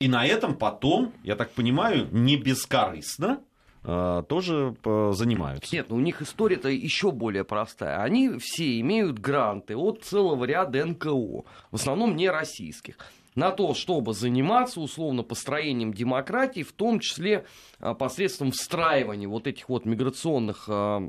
И 0.00 0.08
на 0.08 0.26
этом 0.26 0.56
потом, 0.56 1.12
я 1.22 1.36
так 1.36 1.52
понимаю, 1.52 2.08
не 2.10 2.36
бескорыстно 2.36 3.40
э, 3.84 4.22
тоже 4.28 4.74
занимаются. 5.12 5.74
Нет, 5.74 5.86
ну 5.90 5.96
у 5.96 6.00
них 6.00 6.22
история-то 6.22 6.68
еще 6.68 7.12
более 7.12 7.44
простая. 7.44 8.02
Они 8.02 8.38
все 8.38 8.80
имеют 8.80 9.18
гранты 9.18 9.76
от 9.76 10.04
целого 10.04 10.44
ряда 10.44 10.84
НКО, 10.84 11.44
в 11.70 11.74
основном 11.74 12.16
не 12.16 12.28
российских 12.30 12.96
на 13.36 13.52
то, 13.52 13.74
чтобы 13.74 14.14
заниматься 14.14 14.80
условно 14.80 15.22
построением 15.22 15.94
демократии, 15.94 16.62
в 16.62 16.72
том 16.72 16.98
числе 16.98 17.44
а, 17.78 17.94
посредством 17.94 18.50
встраивания 18.50 19.28
вот 19.28 19.46
этих 19.46 19.68
вот 19.68 19.84
миграционных 19.84 20.64
а, 20.68 21.08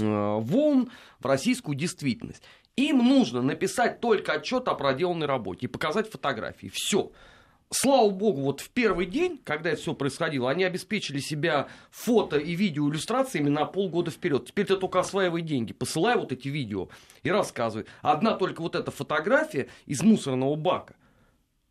а, 0.00 0.38
волн 0.38 0.90
в 1.20 1.26
российскую 1.26 1.76
действительность. 1.76 2.42
Им 2.76 2.98
нужно 2.98 3.40
написать 3.40 4.00
только 4.00 4.32
отчет 4.32 4.66
о 4.66 4.74
проделанной 4.74 5.26
работе 5.26 5.66
и 5.66 5.68
показать 5.68 6.10
фотографии. 6.10 6.72
Все. 6.72 7.12
Слава 7.70 8.10
богу, 8.10 8.42
вот 8.42 8.60
в 8.60 8.70
первый 8.70 9.06
день, 9.06 9.40
когда 9.42 9.70
это 9.70 9.80
все 9.80 9.94
происходило, 9.94 10.50
они 10.50 10.64
обеспечили 10.64 11.18
себя 11.18 11.68
фото 11.90 12.36
и 12.36 12.54
видео 12.54 12.88
иллюстрациями 12.88 13.48
на 13.48 13.64
полгода 13.64 14.10
вперед. 14.10 14.46
Теперь 14.46 14.66
ты 14.66 14.76
только 14.76 15.00
осваивай 15.00 15.42
деньги, 15.42 15.72
посылай 15.72 16.16
вот 16.16 16.30
эти 16.30 16.48
видео 16.48 16.88
и 17.22 17.30
рассказывай. 17.30 17.86
Одна 18.00 18.34
только 18.34 18.60
вот 18.60 18.76
эта 18.76 18.90
фотография 18.90 19.68
из 19.86 20.02
мусорного 20.02 20.54
бака 20.56 20.94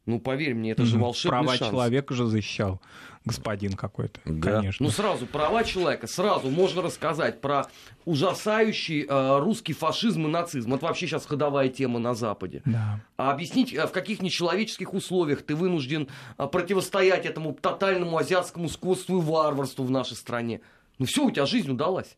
ну, 0.05 0.19
поверь 0.19 0.53
мне, 0.53 0.71
это 0.71 0.85
же 0.85 0.97
волшебный 0.97 1.43
Права 1.43 1.57
шанс. 1.57 1.71
человека 1.71 2.13
же 2.13 2.25
защищал 2.25 2.81
господин 3.25 3.73
какой-то, 3.73 4.19
да. 4.25 4.57
конечно. 4.57 4.85
Ну, 4.85 4.91
сразу, 4.91 5.25
права 5.25 5.63
человека, 5.63 6.07
сразу 6.07 6.49
можно 6.49 6.81
рассказать 6.81 7.39
про 7.39 7.67
ужасающий 8.05 9.05
э, 9.07 9.39
русский 9.39 9.73
фашизм 9.73 10.25
и 10.27 10.29
нацизм. 10.29 10.73
Это 10.73 10.85
вообще 10.85 11.07
сейчас 11.07 11.25
ходовая 11.25 11.69
тема 11.69 11.99
на 11.99 12.15
Западе. 12.15 12.61
Да. 12.65 12.99
А 13.15 13.31
объяснить, 13.31 13.73
э, 13.73 13.87
в 13.87 13.91
каких 13.91 14.21
нечеловеческих 14.21 14.93
условиях 14.93 15.41
ты 15.41 15.55
вынужден 15.55 16.09
э, 16.37 16.47
противостоять 16.47 17.25
этому 17.25 17.53
тотальному 17.53 18.17
азиатскому 18.17 18.67
скотству 18.67 19.19
и 19.19 19.21
варварству 19.21 19.85
в 19.85 19.91
нашей 19.91 20.17
стране. 20.17 20.59
Ну, 20.99 21.05
все, 21.05 21.25
у 21.25 21.31
тебя 21.31 21.45
жизнь 21.45 21.71
удалась. 21.71 22.17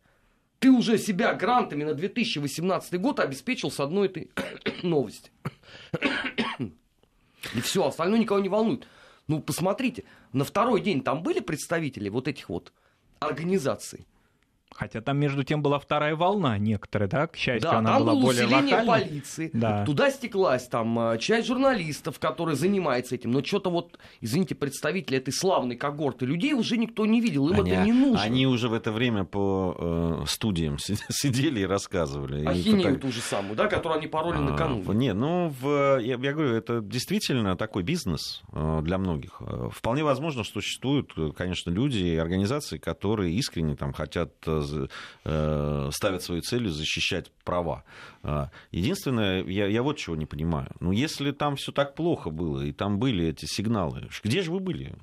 Ты 0.59 0.71
уже 0.71 0.97
себя 0.97 1.33
грантами 1.35 1.83
на 1.83 1.93
2018 1.93 2.99
год 2.99 3.19
обеспечил 3.19 3.69
с 3.69 3.79
одной 3.79 4.07
этой 4.07 4.31
новости. 4.81 5.29
И 7.53 7.61
все, 7.61 7.85
остальное 7.85 8.19
никого 8.19 8.39
не 8.39 8.49
волнует. 8.49 8.87
Ну, 9.27 9.41
посмотрите, 9.41 10.03
на 10.33 10.43
второй 10.43 10.81
день 10.81 11.01
там 11.01 11.23
были 11.23 11.39
представители 11.39 12.09
вот 12.09 12.27
этих 12.27 12.49
вот 12.49 12.71
организаций. 13.19 14.05
Хотя 14.77 14.99
там, 14.99 15.17
между 15.17 15.43
тем, 15.43 15.61
была 15.61 15.79
вторая 15.79 16.15
волна 16.17 16.57
некоторая, 16.57 17.07
да, 17.07 17.27
к 17.27 17.37
счастью, 17.37 17.71
Да, 17.71 17.77
она 17.77 17.91
там 17.93 17.99
была 18.03 18.11
было 18.13 18.21
более 18.23 18.45
усиление 18.45 18.75
локальной. 18.75 19.05
полиции. 19.07 19.49
Да. 19.53 19.85
Туда 19.85 20.11
стеклась 20.11 20.67
там 20.67 20.99
э, 20.99 21.17
часть 21.17 21.47
журналистов, 21.47 22.19
которые 22.19 22.57
занимаются 22.57 23.15
этим. 23.15 23.31
Но 23.31 23.41
что-то 23.41 23.69
вот, 23.69 23.97
извините, 24.19 24.53
представители 24.53 25.17
этой 25.17 25.31
славной 25.33 25.77
когорты 25.77 26.25
людей 26.25 26.51
уже 26.53 26.75
никто 26.77 27.05
не 27.05 27.21
видел. 27.21 27.47
Им 27.49 27.59
они, 27.61 27.71
это 27.71 27.83
не 27.85 27.93
нужно. 27.93 28.21
они 28.21 28.47
уже 28.47 28.67
в 28.67 28.73
это 28.73 28.91
время 28.91 29.23
по 29.23 29.75
э, 29.77 30.23
студиям 30.27 30.77
си- 30.77 30.97
сидели 31.09 31.61
и 31.61 31.65
рассказывали. 31.65 32.45
Ахинею 32.45 32.99
ту 32.99 33.11
же 33.13 33.21
самую, 33.21 33.55
да, 33.55 33.67
которую 33.67 33.99
они 33.99 34.07
пароли 34.07 34.37
А, 34.37 34.41
накануне. 34.41 34.83
Не, 34.93 35.13
ну, 35.13 35.53
в, 35.61 35.99
я, 36.01 36.15
я 36.17 36.33
говорю, 36.33 36.53
это 36.53 36.81
действительно 36.81 37.55
такой 37.55 37.83
бизнес 37.83 38.41
э, 38.51 38.81
для 38.83 38.97
многих. 38.97 39.37
Э, 39.39 39.69
Вполне 39.71 40.03
возможно, 40.03 40.43
что 40.43 40.55
существуют, 40.59 41.13
э, 41.15 41.31
конечно, 41.33 41.69
люди 41.69 41.99
и 41.99 42.15
организации, 42.17 42.77
которые 42.77 43.33
искренне 43.35 43.75
там 43.77 43.93
хотят, 43.93 44.31
ставят 45.91 46.23
своей 46.23 46.41
целью 46.41 46.71
защищать 46.71 47.31
права. 47.43 47.83
А, 48.23 48.49
Единственное, 48.71 49.43
я, 49.43 49.67
я 49.67 49.83
вот 49.83 49.97
чего 49.97 50.15
не 50.15 50.25
понимаю. 50.25 50.69
Ну, 50.79 50.91
если 50.91 51.31
там 51.31 51.55
все 51.55 51.71
так 51.71 51.95
плохо 51.95 52.29
было, 52.29 52.61
и 52.61 52.71
там 52.71 52.99
были 52.99 53.25
эти 53.27 53.45
сигналы, 53.45 54.09
где 54.23 54.41
же 54.41 54.51
вы 54.51 54.59
были 54.59 54.95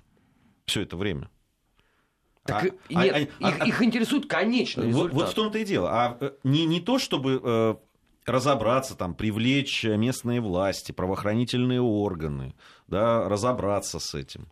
все 0.67 0.83
это 0.83 0.97
время? 0.97 1.31
Так, 2.45 2.65
А- 2.65 2.67
э, 2.67 2.71
а- 2.95 3.05
нет, 3.05 3.31
а- 3.41 3.49
их, 3.49 3.61
а- 3.61 3.67
их 3.67 3.83
интересует 3.83 4.27
конечный 4.27 4.87
вот, 4.87 5.09
результат. 5.09 5.15
вот 5.15 5.29
в 5.29 5.35
том-то 5.35 5.59
и 5.59 5.65
дело. 5.65 5.91
А 5.91 6.17
э, 6.21 6.33
не, 6.43 6.67
не 6.67 6.81
то, 6.81 6.99
чтобы 6.99 7.41
э, 7.43 7.75
разобраться, 8.27 8.97
там, 8.97 9.15
привлечь 9.15 9.85
местные 9.85 10.41
власти, 10.41 10.91
правоохранительные 10.93 11.81
органы, 11.81 12.55
да, 12.89 13.29
разобраться 13.29 14.01
с 14.01 14.15
этим. 14.15 14.49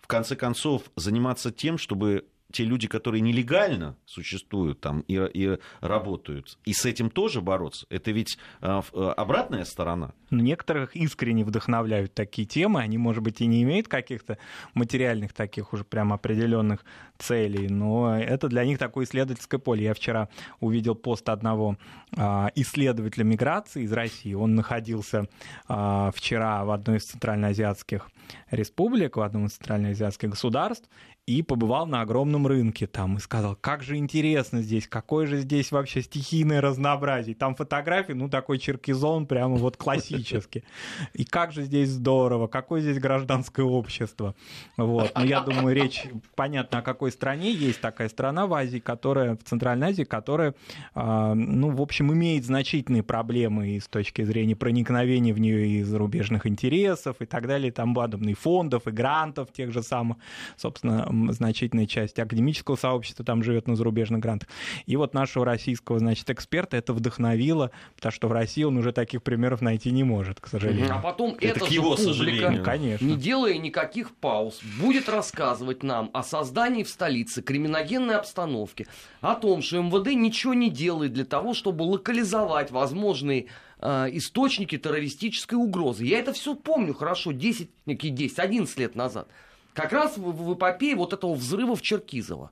В 0.00 0.06
конце 0.08 0.36
концов, 0.36 0.82
заниматься 0.96 1.50
тем, 1.50 1.78
чтобы 1.78 2.26
те 2.52 2.64
люди, 2.64 2.88
которые 2.88 3.20
нелегально 3.20 3.96
существуют 4.04 4.80
там 4.80 5.00
и, 5.00 5.14
и 5.14 5.58
работают, 5.80 6.58
и 6.64 6.72
с 6.72 6.84
этим 6.84 7.10
тоже 7.10 7.40
бороться, 7.40 7.86
это 7.90 8.10
ведь 8.10 8.38
э, 8.60 8.80
э, 8.92 9.12
обратная 9.16 9.64
сторона. 9.64 10.12
Но 10.30 10.40
некоторых 10.40 10.94
искренне 10.94 11.44
вдохновляют 11.44 12.14
такие 12.14 12.46
темы. 12.46 12.80
Они, 12.80 12.98
может 12.98 13.22
быть, 13.22 13.40
и 13.40 13.46
не 13.46 13.62
имеют 13.62 13.88
каких-то 13.88 14.38
материальных 14.74 15.32
таких 15.32 15.72
уже 15.72 15.84
прям 15.84 16.12
определенных 16.12 16.84
целей, 17.18 17.68
но 17.68 18.16
это 18.16 18.48
для 18.48 18.64
них 18.64 18.78
такое 18.78 19.04
исследовательское 19.04 19.58
поле. 19.58 19.84
Я 19.84 19.94
вчера 19.94 20.28
увидел 20.60 20.94
пост 20.94 21.28
одного 21.28 21.76
а, 22.16 22.50
исследователя 22.54 23.24
миграции 23.24 23.82
из 23.82 23.92
России. 23.92 24.34
Он 24.34 24.54
находился 24.54 25.28
а, 25.66 26.12
вчера 26.12 26.64
в 26.64 26.70
одной 26.70 26.98
из 26.98 27.04
центральноазиатских 27.04 28.08
республик, 28.50 29.16
в 29.16 29.20
одном 29.20 29.46
из 29.46 29.52
центральноазиатских 29.54 30.30
государств, 30.30 30.88
и 31.30 31.42
побывал 31.42 31.86
на 31.86 32.00
огромном 32.00 32.48
рынке 32.48 32.88
там 32.88 33.16
и 33.16 33.20
сказал, 33.20 33.56
как 33.60 33.84
же 33.84 33.96
интересно 33.96 34.62
здесь, 34.62 34.88
какое 34.88 35.26
же 35.26 35.38
здесь 35.38 35.70
вообще 35.70 36.02
стихийное 36.02 36.60
разнообразие. 36.60 37.36
Там 37.36 37.54
фотографии, 37.54 38.14
ну, 38.14 38.28
такой 38.28 38.58
черкизон 38.58 39.26
прямо 39.26 39.54
вот 39.54 39.76
классический. 39.76 40.64
И 41.12 41.24
как 41.24 41.52
же 41.52 41.62
здесь 41.62 41.90
здорово, 41.90 42.48
какое 42.48 42.80
здесь 42.80 42.98
гражданское 42.98 43.62
общество. 43.62 44.34
Вот. 44.76 45.12
Но 45.14 45.24
я 45.24 45.40
думаю, 45.40 45.76
речь, 45.76 46.04
понятно, 46.34 46.78
о 46.80 46.82
какой 46.82 47.12
стране. 47.12 47.52
Есть 47.52 47.80
такая 47.80 48.08
страна 48.08 48.48
в 48.48 48.54
Азии, 48.54 48.80
которая, 48.80 49.36
в 49.36 49.44
Центральной 49.44 49.90
Азии, 49.90 50.02
которая, 50.02 50.54
а, 50.94 51.34
ну, 51.34 51.70
в 51.70 51.80
общем, 51.80 52.12
имеет 52.12 52.44
значительные 52.44 53.04
проблемы 53.04 53.76
и 53.76 53.80
с 53.80 53.86
точки 53.86 54.22
зрения 54.24 54.56
проникновения 54.56 55.32
в 55.32 55.38
нее 55.38 55.68
и 55.68 55.82
зарубежных 55.84 56.46
интересов 56.46 57.16
и 57.20 57.24
так 57.24 57.46
далее, 57.46 57.68
и 57.68 57.72
тому 57.72 57.94
подобное, 57.94 58.32
и 58.32 58.34
фондов, 58.34 58.88
и 58.88 58.90
грантов 58.90 59.52
тех 59.52 59.72
же 59.72 59.84
самых, 59.84 60.16
собственно, 60.56 61.06
м, 61.28 61.32
значительная 61.32 61.86
часть 61.86 62.18
академического 62.18 62.76
сообщества 62.76 63.24
там 63.24 63.42
живет 63.42 63.68
на 63.68 63.76
зарубежных 63.76 64.20
грантах. 64.20 64.48
И 64.86 64.96
вот 64.96 65.14
нашего 65.14 65.44
российского, 65.44 65.98
значит, 65.98 66.28
эксперта 66.30 66.76
это 66.76 66.92
вдохновило, 66.92 67.70
потому 67.96 68.12
что 68.12 68.28
в 68.28 68.32
России 68.32 68.62
он 68.64 68.76
уже 68.76 68.92
таких 68.92 69.22
примеров 69.22 69.60
найти 69.60 69.90
не 69.90 70.04
может, 70.04 70.40
к 70.40 70.46
сожалению. 70.46 70.94
А 70.94 70.98
потом 70.98 71.34
Это 71.40 71.46
эта 71.46 71.60
к 71.66 71.68
его 71.68 71.90
публика, 71.90 72.12
сожалению. 72.12 72.58
Ну, 72.58 72.64
конечно. 72.64 73.04
не 73.04 73.16
делая 73.16 73.58
никаких 73.58 74.14
пауз, 74.16 74.60
будет 74.80 75.08
рассказывать 75.08 75.82
нам 75.82 76.10
о 76.12 76.22
создании 76.22 76.82
в 76.82 76.88
столице 76.88 77.42
криминогенной 77.42 78.16
обстановки, 78.16 78.86
о 79.20 79.34
том, 79.34 79.62
что 79.62 79.80
МВД 79.80 80.14
ничего 80.14 80.54
не 80.54 80.70
делает 80.70 81.12
для 81.12 81.24
того, 81.24 81.54
чтобы 81.54 81.82
локализовать 81.82 82.70
возможные 82.70 83.46
э, 83.80 84.06
источники 84.12 84.78
террористической 84.78 85.58
угрозы. 85.58 86.04
Я 86.04 86.18
это 86.18 86.32
все 86.32 86.54
помню 86.54 86.94
хорошо, 86.94 87.32
10, 87.32 87.70
какие 87.86 88.10
10, 88.10 88.38
11 88.38 88.78
лет 88.78 88.94
назад. 88.94 89.28
Как 89.74 89.92
раз 89.92 90.16
в, 90.16 90.22
в 90.22 90.54
эпопее 90.54 90.96
вот 90.96 91.12
этого 91.12 91.34
взрыва 91.34 91.76
в 91.76 91.82
Черкизово. 91.82 92.50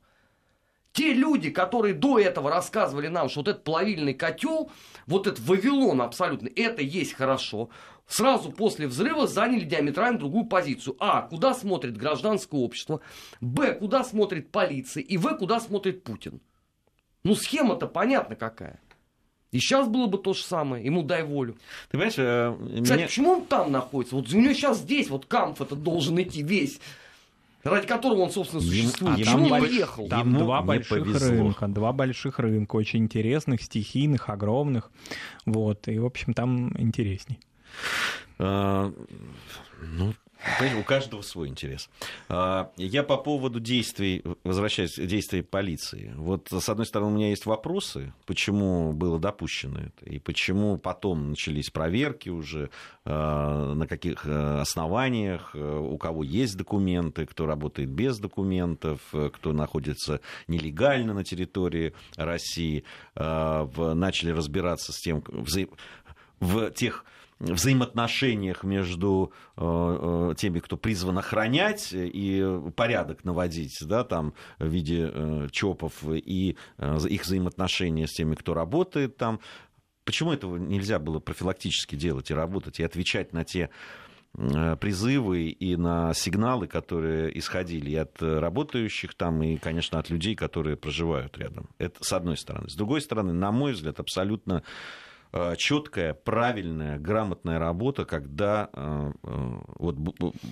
Те 0.93 1.13
люди, 1.13 1.51
которые 1.51 1.95
до 1.95 2.19
этого 2.19 2.51
рассказывали 2.51 3.09
нам, 3.09 3.29
что 3.29 3.41
вот 3.41 3.49
этот 3.49 3.63
плавильный 3.65 4.15
котел, 4.15 4.71
вот 5.07 5.27
этот 5.27 5.41
Вавилон 5.41 6.01
абсолютно, 6.01 6.49
это 6.57 6.83
есть 6.83 7.13
хорошо, 7.13 7.69
сразу 8.07 8.51
после 8.51 8.89
взрыва 8.89 9.27
заняли 9.27 9.65
диаметрально 9.65 10.19
другую 10.19 10.47
позицию. 10.47 10.97
А, 10.99 11.23
куда 11.23 11.55
смотрит 11.55 11.97
гражданское 11.97 12.57
общество, 12.59 13.01
Б, 13.41 13.75
куда 13.75 14.03
смотрит 14.03 14.51
полиция, 14.51 15.03
и 15.03 15.17
В, 15.19 15.37
куда 15.37 15.61
смотрит 15.61 16.03
Путин. 16.03 16.41
Ну, 17.23 17.35
схема-то 17.35 17.87
понятна 17.87 18.35
какая. 18.35 18.81
И 19.51 19.61
сейчас 19.61 19.89
было 19.89 20.07
бы 20.07 20.19
то 20.19 20.35
же 20.35 20.43
самое, 20.43 20.85
ему 20.85 21.03
дай 21.03 21.23
волю. 21.23 21.55
Ты 21.91 21.93
понимаешь, 21.93 22.15
э, 22.19 22.55
Кстати, 22.83 22.99
меня- 22.99 23.07
почему 23.07 23.31
он 23.33 23.45
там 23.47 23.73
находится? 23.73 24.17
Вот 24.17 24.33
у 24.33 24.37
него 24.37 24.53
сейчас 24.53 24.79
здесь 24.79 25.09
вот 25.09 25.27
камф 25.27 25.61
это 25.61 25.75
должен 25.75 26.21
идти 26.21 26.43
весь, 26.43 26.81
ради 27.65 27.87
которого 27.87 28.21
он, 28.21 28.31
собственно, 28.31 28.63
существует. 28.63 29.15
а 29.15 29.17
Почему 29.19 29.37
он 29.37 29.43
не 29.43 29.49
по- 29.51 29.55
уехал? 29.65 30.09
Там 30.09 30.29
Ему 30.29 30.39
два 30.41 30.63
больших 30.63 31.05
повезло. 31.05 31.29
рынка, 31.29 31.67
два 31.69 31.93
больших 31.93 32.39
рынка, 32.39 32.77
очень 32.77 33.01
интересных, 33.01 33.63
стихийных, 33.63 34.29
огромных, 34.31 34.91
вот, 35.47 35.89
и, 35.89 35.99
в 35.99 36.07
общем, 36.07 36.35
там 36.35 36.73
интересней. 36.81 37.39
А, 38.39 38.93
Ну, 39.81 40.13
у 40.79 40.83
каждого 40.83 41.23
свой 41.23 41.49
интерес. 41.49 41.89
А, 42.29 42.71
Я 42.77 43.03
по 43.03 43.17
поводу 43.17 43.61
действий, 43.61 44.23
возвращаясь 44.45 44.95
действий 44.95 45.43
полиции. 45.43 46.13
Вот, 46.17 46.49
с 46.51 46.69
одной 46.69 46.87
стороны, 46.87 47.13
у 47.13 47.15
меня 47.17 47.31
есть 47.31 47.47
вопросы, 47.47 48.13
почему 48.27 48.93
было 48.93 49.19
допущено 49.19 49.81
это, 49.81 50.05
и 50.11 50.19
почему 50.19 50.79
потом 50.79 51.31
начались 51.31 51.71
проверки 51.71 52.29
уже, 52.29 52.71
а, 53.05 53.75
на 53.75 53.87
каких 53.87 54.25
а, 54.27 54.61
основаниях, 54.63 55.53
а, 55.55 55.81
у 55.81 55.99
кого 55.99 56.23
есть 56.23 56.57
документы, 56.57 57.27
кто 57.27 57.47
работает 57.47 57.89
без 57.89 58.19
документов, 58.19 59.01
а, 59.13 59.31
кто 59.31 59.53
находится 59.53 60.21
нелегально 60.47 61.15
на 61.15 61.25
территории 61.25 61.95
России. 62.17 62.85
А, 63.15 63.69
Начали 63.95 64.31
разбираться 64.31 64.93
с 64.93 65.01
тем, 65.01 65.23
в 66.41 66.71
тех 66.71 67.05
взаимоотношениях 67.41 68.65
между 68.65 69.33
э, 69.57 69.61
э, 69.63 70.35
теми, 70.37 70.59
кто 70.59 70.77
призван 70.77 71.19
охранять 71.19 71.91
и 71.93 72.45
порядок 72.75 73.25
наводить, 73.25 73.79
да, 73.83 74.05
там, 74.05 74.35
в 74.59 74.67
виде 74.67 75.11
э, 75.13 75.49
ЧОПов, 75.51 75.93
и 76.09 76.57
э, 76.79 76.99
их 77.09 77.23
взаимоотношения 77.23 78.07
с 78.07 78.13
теми, 78.13 78.35
кто 78.35 78.55
работает 78.55 79.17
там. 79.17 79.41
Почему 80.05 80.33
этого 80.33 80.57
нельзя 80.57 80.99
было 80.99 81.21
профилактически 81.21 81.95
делать 81.95 82.31
и 82.31 82.35
работать, 82.35 82.81
и 82.81 82.83
отвечать 82.83 83.33
на 83.33 83.45
те 83.45 83.71
э, 84.37 84.77
призывы 84.77 85.49
и 85.49 85.77
на 85.77 86.15
сигналы, 86.15 86.67
которые 86.67 87.39
исходили 87.39 87.91
и 87.91 87.97
от 87.97 88.21
э, 88.21 88.39
работающих 88.39 89.15
там, 89.15 89.43
и, 89.43 89.59
конечно, 89.59 89.99
от 89.99 90.11
людей, 90.11 90.35
которые 90.35 90.77
проживают 90.77 91.39
рядом. 91.39 91.69
Это 91.79 92.03
с 92.03 92.13
одной 92.13 92.37
стороны. 92.37 92.69
С 92.69 92.75
другой 92.75 93.01
стороны, 93.01 93.33
на 93.33 93.53
мой 93.53 93.75
взгляд, 93.75 94.01
абсолютно 94.01 94.65
четкая, 95.57 96.15
правильная, 96.15 96.99
грамотная 96.99 97.59
работа, 97.59 98.05
когда 98.05 98.71
э, 98.73 99.13
э, 99.23 99.59
вот 99.79 99.97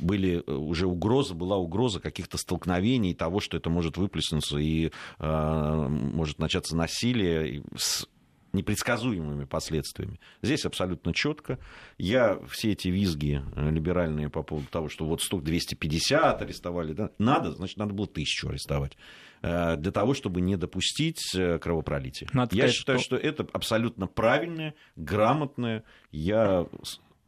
были 0.03 0.43
э, 0.47 0.53
уже 0.53 0.87
угроза, 0.87 1.35
была 1.35 1.57
угроза 1.57 2.01
каких-то 2.01 2.37
столкновений, 2.37 3.15
того, 3.15 3.41
что 3.41 3.57
это 3.57 3.71
может 3.71 3.97
выплеснуться 3.97 4.59
и 4.59 4.91
э, 5.19 5.89
может 5.89 6.39
начаться 6.39 6.77
насилие 6.77 7.63
с 7.77 8.07
непредсказуемыми 8.53 9.45
последствиями. 9.45 10.19
Здесь 10.43 10.65
абсолютно 10.65 11.15
четко. 11.15 11.59
Я 11.99 12.39
все 12.49 12.73
эти 12.73 12.89
визги 12.89 13.43
э, 13.55 13.71
либеральные 13.71 14.31
по 14.31 14.43
поводу 14.43 14.67
того, 14.69 14.89
что 14.89 15.05
вот 15.05 15.23
столько 15.23 15.47
250 15.47 16.43
арестовали, 16.43 16.93
да, 16.93 17.11
надо, 17.19 17.53
значит, 17.53 17.77
надо 17.77 17.95
было 17.95 18.07
тысячу 18.07 18.49
арестовать 18.49 18.93
э, 18.93 19.26
для 19.43 19.93
того, 19.93 20.15
чтобы 20.15 20.41
не 20.41 20.57
допустить 20.57 21.35
э, 21.35 21.59
кровопролития. 21.59 22.29
Надо 22.33 22.55
Я 22.57 22.63
сказать, 22.65 22.77
считаю, 22.77 22.99
что- 22.99 23.17
что 23.17 23.27
это 23.29 23.47
абсолютно 23.53 24.07
правильное, 24.07 24.75
грамотное. 24.97 25.85
Я 26.11 26.67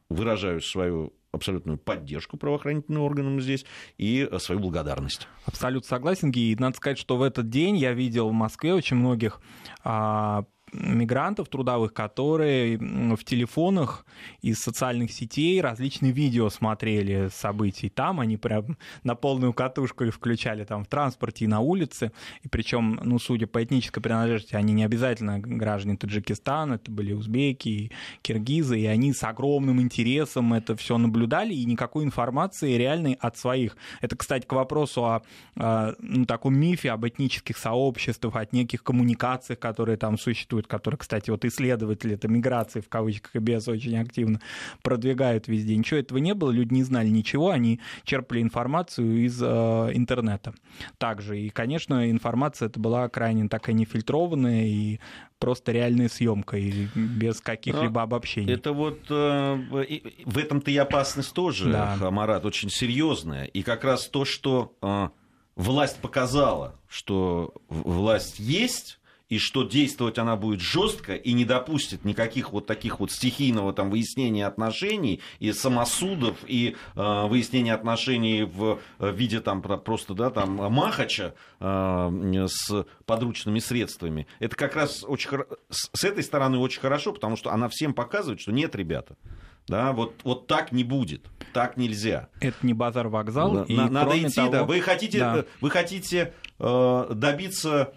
выражаю 0.08 0.60
свою 0.60 1.12
абсолютную 1.30 1.76
поддержку 1.78 2.38
правоохранительным 2.38 3.02
органам 3.02 3.40
здесь 3.40 3.66
и 3.98 4.28
свою 4.38 4.60
благодарность. 4.60 5.28
Абсолютно 5.44 5.86
согласен, 5.86 6.30
Гей. 6.32 6.54
Надо 6.56 6.76
сказать, 6.76 6.98
что 6.98 7.16
в 7.18 7.22
этот 7.22 7.50
день 7.50 7.76
я 7.76 7.92
видел 7.92 8.30
в 8.30 8.32
Москве 8.32 8.72
очень 8.72 8.96
многих 8.96 9.40
а, 9.84 10.44
мигрантов 10.72 11.48
трудовых, 11.48 11.92
которые 11.92 12.78
в 12.78 13.24
телефонах 13.24 14.04
из 14.42 14.59
социальных 14.59 15.12
сетей 15.12 15.61
различные 15.61 16.12
видео 16.12 16.48
смотрели 16.50 17.28
событий. 17.33 17.88
Там 17.88 18.20
они 18.20 18.37
прям 18.37 18.76
на 19.02 19.14
полную 19.14 19.52
катушку 19.52 20.04
их 20.04 20.14
включали 20.14 20.64
там 20.64 20.85
в 20.85 20.88
транспорте 20.88 21.44
и 21.44 21.48
на 21.48 21.61
улице. 21.61 22.12
И 22.42 22.48
причем, 22.48 23.00
ну, 23.02 23.18
судя 23.18 23.46
по 23.46 23.62
этнической 23.62 24.02
принадлежности, 24.02 24.54
они 24.54 24.72
не 24.72 24.85
обязательно 24.85 25.38
граждане 25.38 25.96
Таджикистана, 25.96 26.74
это 26.74 26.90
были 26.90 27.12
узбеки, 27.12 27.90
киргизы, 28.22 28.78
и 28.78 28.87
они 28.87 29.12
с 29.12 29.22
огромным 29.24 29.81
интересом 29.81 30.54
это 30.54 30.76
все 30.76 30.98
наблюдали, 30.98 31.54
и 31.54 31.64
никакой 31.64 32.04
информации 32.04 32.76
реальной 32.76 33.14
от 33.14 33.37
своих. 33.37 33.76
Это, 34.00 34.16
кстати, 34.16 34.46
к 34.46 34.52
вопросу 34.52 35.04
о, 35.04 35.22
о 35.57 35.94
ну, 35.98 36.24
таком 36.26 36.59
мифе 36.59 36.90
об 36.90 37.07
этнических 37.07 37.57
сообществах, 37.57 38.37
от 38.37 38.52
неких 38.52 38.83
коммуникациях, 38.83 39.59
которые 39.59 39.96
там 39.96 40.18
существуют 40.18 40.57
существует, 40.58 40.66
который, 40.66 40.96
кстати, 40.96 41.30
вот 41.30 41.44
исследователи 41.44 42.14
это 42.14 42.28
миграции 42.28 42.80
в 42.80 42.88
кавычках 42.88 43.36
и 43.36 43.38
без 43.38 43.68
очень 43.68 43.98
активно 43.98 44.40
продвигают 44.82 45.48
везде. 45.48 45.76
Ничего 45.76 46.00
этого 46.00 46.18
не 46.18 46.34
было, 46.34 46.50
люди 46.50 46.74
не 46.74 46.84
знали 46.84 47.08
ничего, 47.08 47.50
они 47.50 47.80
черпали 48.04 48.42
информацию 48.42 49.24
из 49.24 49.40
э, 49.42 49.46
интернета. 49.94 50.54
Также, 50.98 51.38
и, 51.38 51.50
конечно, 51.50 52.10
информация 52.10 52.68
это 52.68 52.80
была 52.80 53.08
крайне 53.08 53.48
такая 53.48 53.74
нефильтрованная 53.74 54.66
и 54.66 55.00
просто 55.38 55.72
реальная 55.72 56.08
съемка 56.08 56.56
и 56.56 56.88
без 56.94 57.40
каких-либо 57.40 58.02
обобщений. 58.02 58.52
Это 58.52 58.72
вот 58.72 58.98
э, 59.08 60.04
в 60.24 60.38
этом-то 60.38 60.70
и 60.70 60.76
опасность 60.76 61.32
тоже, 61.32 61.70
да. 61.70 61.96
Марат, 62.10 62.44
очень 62.44 62.70
серьезная. 62.70 63.44
И 63.44 63.62
как 63.62 63.84
раз 63.84 64.08
то, 64.08 64.24
что 64.24 64.72
э, 64.82 65.08
власть 65.56 66.00
показала, 66.00 66.74
что 66.88 67.54
власть 67.68 68.40
есть, 68.40 68.98
и 69.28 69.38
что 69.38 69.62
действовать 69.62 70.18
она 70.18 70.36
будет 70.36 70.60
жестко 70.60 71.14
и 71.14 71.32
не 71.32 71.44
допустит 71.44 72.04
никаких 72.04 72.52
вот 72.52 72.66
таких 72.66 73.00
вот 73.00 73.12
стихийного 73.12 73.72
там 73.72 73.90
выяснения 73.90 74.46
отношений 74.46 75.20
и 75.38 75.52
самосудов 75.52 76.36
и 76.46 76.76
э, 76.94 77.26
выяснения 77.26 77.74
отношений 77.74 78.44
в 78.44 78.80
э, 78.98 79.12
виде 79.12 79.40
там 79.40 79.60
просто 79.60 80.14
да 80.14 80.30
там 80.30 80.56
махача 80.72 81.34
э, 81.60 82.46
с 82.48 82.86
подручными 83.04 83.58
средствами. 83.58 84.26
Это 84.38 84.56
как 84.56 84.76
раз 84.76 85.04
очень 85.06 85.30
с 85.70 86.04
этой 86.04 86.24
стороны 86.24 86.58
очень 86.58 86.80
хорошо, 86.80 87.12
потому 87.12 87.36
что 87.36 87.52
она 87.52 87.68
всем 87.68 87.94
показывает, 87.94 88.40
что 88.40 88.52
нет, 88.52 88.74
ребята, 88.74 89.16
да, 89.68 89.92
вот, 89.92 90.14
вот 90.24 90.46
так 90.46 90.72
не 90.72 90.82
будет, 90.82 91.26
так 91.52 91.76
нельзя. 91.76 92.28
Это 92.40 92.56
не 92.62 92.72
базар-вокзал. 92.72 93.52
Да, 93.52 93.64
и 93.64 93.76
надо 93.76 94.18
идти, 94.18 94.34
того... 94.34 94.50
да. 94.50 94.64
Вы 94.64 94.80
хотите, 94.80 95.18
да. 95.18 95.44
вы 95.60 95.70
хотите 95.70 96.32
э, 96.58 97.06
добиться 97.14 97.92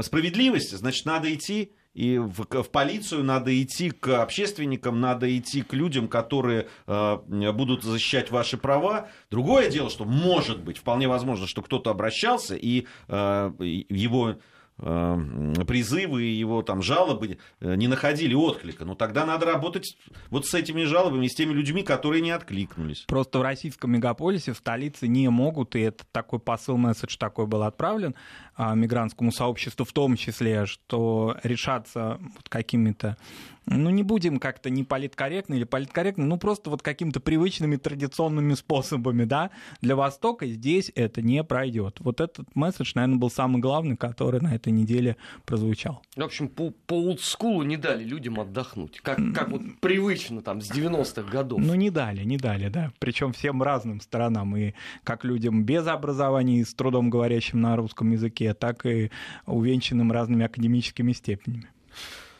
справедливости, 0.00 0.74
значит, 0.74 1.06
надо 1.06 1.32
идти 1.32 1.72
и 1.96 2.18
в, 2.18 2.44
в 2.50 2.70
полицию 2.70 3.24
надо 3.24 3.62
идти 3.62 3.90
к 3.90 4.20
общественникам, 4.20 5.00
надо 5.00 5.34
идти 5.34 5.62
к 5.62 5.72
людям, 5.72 6.08
которые 6.08 6.68
э, 6.86 7.52
будут 7.52 7.84
защищать 7.84 8.30
ваши 8.30 8.58
права. 8.58 9.08
Другое 9.30 9.70
дело, 9.70 9.88
что 9.88 10.04
может 10.04 10.62
быть, 10.62 10.76
вполне 10.76 11.08
возможно, 11.08 11.46
что 11.46 11.62
кто-то 11.62 11.90
обращался, 11.90 12.54
и 12.54 12.86
э, 13.08 13.52
его 13.58 14.36
призывы 14.78 16.24
и 16.24 16.34
его 16.34 16.62
там 16.62 16.82
жалобы 16.82 17.38
э, 17.60 17.74
не 17.76 17.88
находили 17.88 18.34
отклика. 18.34 18.84
Но 18.84 18.94
тогда 18.94 19.24
надо 19.24 19.46
работать 19.46 19.96
вот 20.28 20.46
с 20.46 20.52
этими 20.54 20.84
жалобами, 20.84 21.28
с 21.28 21.34
теми 21.34 21.52
людьми, 21.52 21.82
которые 21.82 22.20
не 22.20 22.30
откликнулись. 22.30 23.04
Просто 23.08 23.38
в 23.38 23.42
российском 23.42 23.92
мегаполисе, 23.92 24.52
в 24.52 24.58
столице 24.58 25.08
не 25.08 25.28
могут, 25.30 25.76
и 25.76 25.80
это 25.80 26.04
такой 26.12 26.40
посыл, 26.40 26.76
месседж 26.76 27.16
такой 27.16 27.46
был 27.46 27.62
отправлен 27.62 28.14
а, 28.54 28.74
мигрантскому 28.74 29.32
сообществу 29.32 29.84
в 29.86 29.92
том 29.92 30.16
числе, 30.16 30.66
что 30.66 31.36
решаться 31.42 32.18
вот 32.20 32.48
какими-то 32.48 33.16
ну, 33.66 33.90
не 33.90 34.02
будем 34.02 34.38
как-то 34.38 34.70
не 34.70 34.84
политкорректно 34.84 35.54
или 35.54 35.64
политкорректно, 35.64 36.24
ну, 36.24 36.38
просто 36.38 36.70
вот 36.70 36.82
какими-то 36.82 37.20
привычными 37.20 37.76
традиционными 37.76 38.54
способами, 38.54 39.24
да, 39.24 39.50
для 39.80 39.96
Востока 39.96 40.46
здесь 40.46 40.92
это 40.94 41.22
не 41.22 41.42
пройдет. 41.42 41.98
Вот 42.00 42.20
этот 42.20 42.54
месседж, 42.54 42.92
наверное, 42.94 43.18
был 43.18 43.30
самый 43.30 43.60
главный, 43.60 43.96
который 43.96 44.40
на 44.40 44.54
этой 44.54 44.72
неделе 44.72 45.16
прозвучал. 45.44 46.02
В 46.14 46.22
общем, 46.22 46.48
по, 46.48 46.70
по 46.86 46.94
олдскулу 46.94 47.62
не 47.62 47.76
дали 47.76 48.04
людям 48.04 48.38
отдохнуть, 48.40 49.00
как, 49.00 49.18
как 49.34 49.50
вот 49.50 49.62
привычно 49.80 50.42
там 50.42 50.60
с 50.60 50.70
90-х 50.70 51.30
годов. 51.30 51.60
Ну, 51.60 51.74
не 51.74 51.90
дали, 51.90 52.24
не 52.24 52.36
дали, 52.36 52.68
да, 52.68 52.92
причем 52.98 53.32
всем 53.32 53.62
разным 53.62 54.00
сторонам, 54.00 54.56
и 54.56 54.74
как 55.02 55.24
людям 55.24 55.64
без 55.64 55.86
образования 55.86 56.60
и 56.60 56.64
с 56.64 56.74
трудом 56.74 57.10
говорящим 57.10 57.60
на 57.60 57.76
русском 57.76 58.12
языке, 58.12 58.54
так 58.54 58.86
и 58.86 59.10
увенчанным 59.46 60.12
разными 60.12 60.44
академическими 60.44 61.12
степенями. 61.12 61.68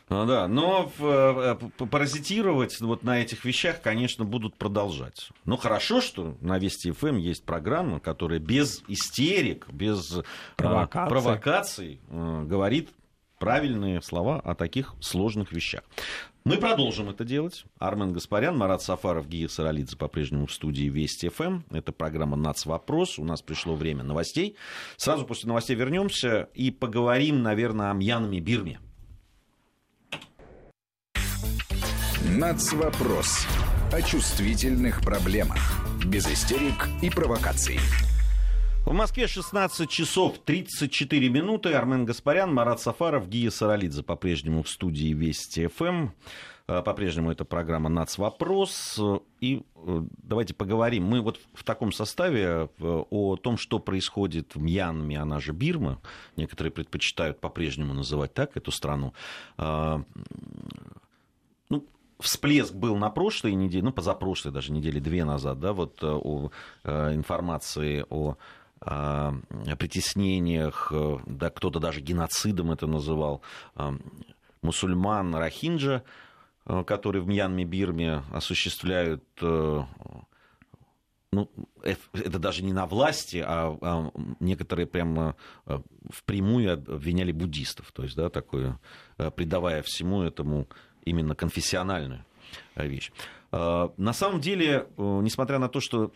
Ну 0.08 0.24
да, 0.24 0.46
но 0.46 0.92
э, 1.00 1.56
паразитировать 1.90 2.80
вот 2.80 3.02
на 3.02 3.20
этих 3.22 3.44
вещах, 3.44 3.82
конечно, 3.82 4.24
будут 4.24 4.56
продолжать. 4.56 5.30
Но 5.44 5.56
хорошо, 5.56 6.00
что 6.00 6.36
на 6.40 6.58
Вести 6.58 6.92
ФМ 6.92 7.06
эм 7.06 7.16
есть 7.16 7.44
программа, 7.44 7.98
которая 7.98 8.38
без 8.38 8.84
истерик, 8.86 9.66
без 9.72 10.20
провокаций, 10.56 11.10
провокаций 11.10 12.00
э, 12.08 12.44
говорит 12.44 12.90
правильные 13.40 14.00
слова 14.00 14.40
о 14.40 14.54
таких 14.54 14.94
сложных 15.00 15.52
вещах. 15.52 15.82
Мы 16.44 16.58
продолжим 16.58 17.10
это 17.10 17.24
делать. 17.24 17.64
Армен 17.80 18.12
Гаспарян, 18.12 18.56
Марат 18.56 18.80
Сафаров, 18.80 19.26
Гия 19.26 19.48
Саралидзе 19.48 19.96
по-прежнему 19.96 20.46
в 20.46 20.52
студии 20.52 20.84
Вести 20.84 21.28
ФМ. 21.28 21.42
Эм. 21.42 21.64
Это 21.70 21.90
программа 21.90 22.36
«Нац. 22.36 22.66
Вопрос». 22.66 23.18
У 23.18 23.24
нас 23.24 23.42
пришло 23.42 23.74
время 23.74 24.04
новостей. 24.04 24.54
Сразу 24.96 25.26
после 25.26 25.48
новостей 25.48 25.74
вернемся 25.74 26.48
и 26.54 26.70
поговорим, 26.70 27.42
наверное, 27.42 27.90
о 27.90 27.94
Мьянме 27.94 28.38
Бирме. 28.38 28.78
Нацвопрос. 32.36 33.46
О 33.90 34.02
чувствительных 34.02 35.00
проблемах. 35.00 35.56
Без 36.04 36.26
истерик 36.30 36.86
и 37.00 37.08
провокаций. 37.08 37.78
В 38.84 38.92
Москве 38.92 39.26
16 39.26 39.88
часов 39.88 40.36
34 40.44 41.30
минуты. 41.30 41.72
Армен 41.72 42.04
Гаспарян, 42.04 42.52
Марат 42.52 42.78
Сафаров, 42.78 43.26
Гия 43.30 43.48
Саралидзе 43.48 44.02
по-прежнему 44.02 44.62
в 44.62 44.68
студии 44.68 45.14
Вести 45.14 45.66
ФМ. 45.68 45.84
Эм. 45.84 46.14
А, 46.68 46.82
по-прежнему 46.82 47.30
это 47.30 47.46
программа 47.46 47.88
«Нацвопрос». 47.88 49.00
И 49.40 49.62
э, 49.74 50.02
давайте 50.22 50.52
поговорим. 50.52 51.04
Мы 51.04 51.22
вот 51.22 51.40
в 51.54 51.64
таком 51.64 51.90
составе 51.90 52.68
э, 52.68 52.68
о 52.78 53.36
том, 53.36 53.56
что 53.56 53.78
происходит 53.78 54.54
в 54.54 54.60
Мьянме, 54.60 55.18
она 55.18 55.40
же 55.40 55.52
Бирма. 55.52 56.02
Некоторые 56.36 56.70
предпочитают 56.70 57.40
по-прежнему 57.40 57.94
называть 57.94 58.34
так 58.34 58.58
эту 58.58 58.72
страну. 58.72 59.14
Всплеск 62.18 62.74
был 62.74 62.96
на 62.96 63.10
прошлой 63.10 63.54
неделе, 63.54 63.84
ну, 63.84 63.92
позапрошлой 63.92 64.52
даже 64.52 64.72
недели, 64.72 64.98
две 65.00 65.24
назад, 65.24 65.60
да, 65.60 65.72
вот 65.72 66.02
э, 66.02 66.06
о 66.06 66.50
э, 66.84 67.14
информации 67.14 68.04
о 68.08 68.36
о 68.78 69.32
притеснениях, 69.78 70.92
э, 70.92 71.18
да, 71.24 71.48
кто-то 71.48 71.80
даже 71.80 72.02
геноцидом 72.02 72.72
это 72.72 72.86
называл, 72.86 73.40
мусульман 74.60 75.34
Рахинджа, 75.34 76.02
которые 76.86 77.22
в 77.22 77.26
Мьянме, 77.26 77.64
Бирме 77.64 78.22
осуществляют 78.32 79.24
ну, 79.40 79.88
это 81.82 82.38
даже 82.38 82.62
не 82.62 82.74
на 82.74 82.84
власти, 82.86 83.42
а, 83.44 83.76
а 83.80 84.10
некоторые 84.40 84.86
прямо 84.86 85.36
впрямую 86.10 86.74
обвиняли 86.74 87.32
буддистов, 87.32 87.90
то 87.92 88.02
есть, 88.02 88.14
да, 88.14 88.28
такое, 88.28 88.78
придавая 89.16 89.82
всему 89.82 90.22
этому 90.22 90.68
именно 91.06 91.34
конфессиональную 91.34 92.24
э, 92.74 92.86
вещь. 92.86 93.10
Э, 93.52 93.88
на 93.96 94.12
самом 94.12 94.40
деле, 94.40 94.86
э, 94.96 95.20
несмотря 95.22 95.58
на 95.58 95.68
то, 95.68 95.80
что 95.80 96.12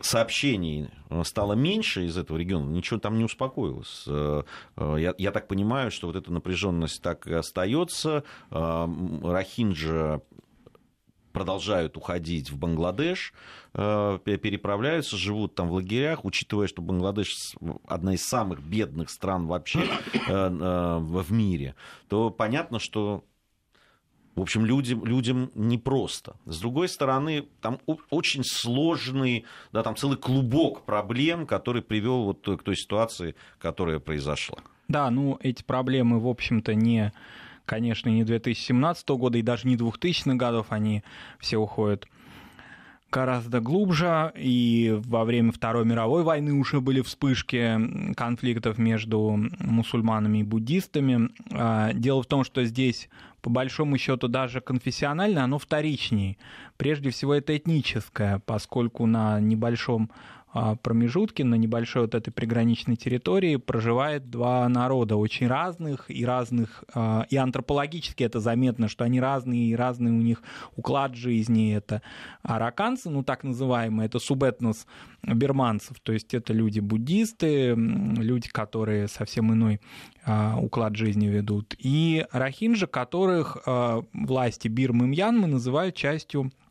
сообщений 0.00 0.88
стало 1.24 1.54
меньше 1.54 2.06
из 2.06 2.16
этого 2.16 2.38
региона, 2.38 2.70
ничего 2.70 3.00
там 3.00 3.18
не 3.18 3.24
успокоилось. 3.24 4.04
Я, 4.06 5.12
я 5.18 5.32
так 5.32 5.48
понимаю, 5.48 5.90
что 5.90 6.06
вот 6.06 6.14
эта 6.14 6.32
напряженность 6.32 7.02
так 7.02 7.26
и 7.26 7.34
остается. 7.34 8.22
Рахинджа 8.50 10.20
продолжают 11.32 11.96
уходить 11.96 12.52
в 12.52 12.58
Бангладеш, 12.58 13.34
переправляются, 13.72 15.16
живут 15.16 15.56
там 15.56 15.68
в 15.68 15.72
лагерях, 15.72 16.24
учитывая, 16.24 16.68
что 16.68 16.80
Бангладеш 16.80 17.56
одна 17.88 18.14
из 18.14 18.24
самых 18.24 18.62
бедных 18.62 19.10
стран 19.10 19.48
вообще 19.48 19.82
в 20.28 21.32
мире, 21.32 21.74
то 22.06 22.30
понятно, 22.30 22.78
что 22.78 23.24
в 24.38 24.42
общем, 24.42 24.64
людям, 24.64 25.04
людям 25.04 25.50
непросто. 25.54 26.36
С 26.46 26.60
другой 26.60 26.88
стороны, 26.88 27.46
там 27.60 27.78
очень 28.10 28.44
сложный, 28.44 29.44
да, 29.72 29.82
там 29.82 29.96
целый 29.96 30.16
клубок 30.16 30.84
проблем, 30.84 31.46
который 31.46 31.82
привел 31.82 32.24
вот 32.24 32.40
к 32.58 32.62
той 32.62 32.76
ситуации, 32.76 33.34
которая 33.58 33.98
произошла. 33.98 34.58
Да, 34.88 35.10
ну 35.10 35.38
эти 35.42 35.62
проблемы, 35.62 36.20
в 36.20 36.28
общем-то, 36.28 36.74
не, 36.74 37.12
конечно, 37.66 38.08
не 38.08 38.24
2017 38.24 39.08
года 39.10 39.38
и 39.38 39.42
даже 39.42 39.66
не 39.66 39.76
2000-х 39.76 40.36
годов, 40.36 40.66
они 40.70 41.02
все 41.38 41.58
уходят 41.58 42.06
гораздо 43.10 43.60
глубже, 43.60 44.32
и 44.36 45.00
во 45.06 45.24
время 45.24 45.52
Второй 45.52 45.84
мировой 45.84 46.22
войны 46.22 46.52
уже 46.52 46.80
были 46.80 47.00
вспышки 47.00 48.14
конфликтов 48.14 48.78
между 48.78 49.38
мусульманами 49.58 50.38
и 50.38 50.42
буддистами. 50.42 51.30
А, 51.50 51.92
дело 51.94 52.22
в 52.22 52.26
том, 52.26 52.44
что 52.44 52.64
здесь, 52.64 53.08
по 53.48 53.52
большому 53.52 53.96
счету, 53.96 54.28
даже 54.28 54.60
конфессионально 54.60 55.42
оно 55.42 55.58
вторичнее. 55.58 56.36
Прежде 56.76 57.08
всего, 57.08 57.32
это 57.32 57.56
этническое, 57.56 58.42
поскольку 58.44 59.06
на 59.06 59.40
небольшом 59.40 60.10
промежутке 60.82 61.44
на 61.44 61.56
небольшой 61.56 62.02
вот 62.02 62.14
этой 62.14 62.30
приграничной 62.30 62.96
территории 62.96 63.56
проживает 63.56 64.30
два 64.30 64.68
народа 64.68 65.16
очень 65.16 65.46
разных 65.46 66.10
и 66.10 66.24
разных, 66.24 66.84
а, 66.94 67.26
и 67.28 67.36
антропологически 67.36 68.22
это 68.24 68.40
заметно, 68.40 68.88
что 68.88 69.04
они 69.04 69.20
разные, 69.20 69.70
и 69.70 69.76
разный 69.76 70.10
у 70.10 70.22
них 70.22 70.42
уклад 70.76 71.14
жизни. 71.14 71.74
Это 71.74 72.02
араканцы, 72.42 73.10
ну 73.10 73.22
так 73.22 73.44
называемые, 73.44 74.06
это 74.06 74.18
субэтнос 74.18 74.86
берманцев, 75.22 76.00
то 76.00 76.12
есть 76.12 76.34
это 76.34 76.52
люди-буддисты, 76.52 77.74
люди, 77.74 78.48
которые 78.48 79.08
совсем 79.08 79.52
иной 79.52 79.80
а, 80.24 80.56
уклад 80.58 80.96
жизни 80.96 81.26
ведут, 81.26 81.74
и 81.78 82.26
рахинджи, 82.32 82.86
которых 82.86 83.58
власти 84.12 84.68
Бирмы 84.68 85.06
и 85.06 85.08
Мьянмы 85.08 85.46
называют 85.46 85.94
частью 85.94 86.50
а, 86.50 86.67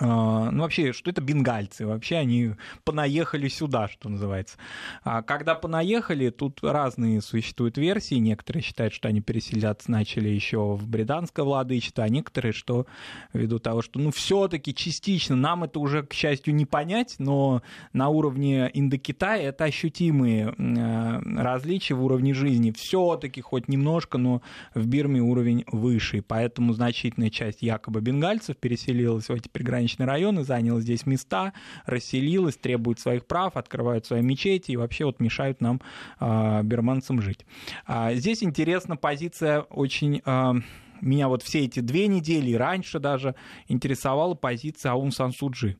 ну, 0.00 0.62
вообще, 0.62 0.92
что 0.92 1.10
это 1.10 1.20
бенгальцы? 1.20 1.86
Вообще 1.86 2.16
они 2.16 2.52
понаехали 2.84 3.48
сюда, 3.48 3.88
что 3.88 4.08
называется. 4.08 4.56
А 5.04 5.22
когда 5.22 5.54
понаехали, 5.54 6.30
тут 6.30 6.60
разные 6.62 7.20
существуют 7.20 7.76
версии. 7.76 8.14
Некоторые 8.14 8.62
считают, 8.62 8.94
что 8.94 9.08
они 9.08 9.20
переселяться 9.20 9.90
начали 9.90 10.28
еще 10.28 10.74
в 10.74 10.88
британское 10.88 11.44
владычество, 11.44 12.04
а 12.04 12.08
некоторые, 12.08 12.52
что 12.52 12.86
ввиду 13.32 13.58
того, 13.58 13.82
что, 13.82 14.00
ну, 14.00 14.10
все-таки 14.10 14.74
частично, 14.74 15.36
нам 15.36 15.64
это 15.64 15.78
уже, 15.78 16.02
к 16.02 16.14
счастью, 16.14 16.54
не 16.54 16.64
понять, 16.64 17.16
но 17.18 17.62
на 17.92 18.08
уровне 18.08 18.70
Индокитая 18.72 19.42
это 19.42 19.64
ощутимые 19.64 20.54
э, 20.56 21.42
различия 21.42 21.94
в 21.94 22.04
уровне 22.04 22.32
жизни. 22.32 22.72
Все-таки 22.72 23.40
хоть 23.40 23.68
немножко, 23.68 24.16
но 24.16 24.40
в 24.74 24.86
Бирме 24.86 25.20
уровень 25.20 25.64
выше. 25.70 26.22
Поэтому 26.26 26.72
значительная 26.72 27.30
часть 27.30 27.62
якобы 27.62 28.00
бенгальцев 28.00 28.56
переселилась 28.56 29.28
в 29.28 29.32
эти 29.32 29.48
приграничные 29.48 29.81
приграничные 29.82 30.06
районы, 30.06 30.44
заняла 30.44 30.80
здесь 30.80 31.06
места, 31.06 31.52
расселилась, 31.86 32.56
требует 32.56 33.00
своих 33.00 33.26
прав, 33.26 33.56
открывают 33.56 34.06
свои 34.06 34.22
мечети 34.22 34.72
и 34.72 34.76
вообще 34.76 35.04
вот 35.04 35.20
мешают 35.20 35.60
нам, 35.60 35.80
э, 36.20 36.62
берманцам, 36.62 37.20
жить. 37.20 37.44
А 37.86 38.14
здесь 38.14 38.42
интересна 38.42 38.96
позиция 38.96 39.60
очень... 39.60 40.22
Э, 40.24 40.54
меня 41.02 41.28
вот 41.28 41.42
все 41.42 41.64
эти 41.64 41.80
две 41.80 42.06
недели 42.06 42.50
и 42.50 42.56
раньше 42.56 42.98
даже 42.98 43.34
интересовала 43.68 44.34
позиция 44.34 44.92
Аун 44.92 45.12
Сан 45.12 45.32
Суджи 45.32 45.76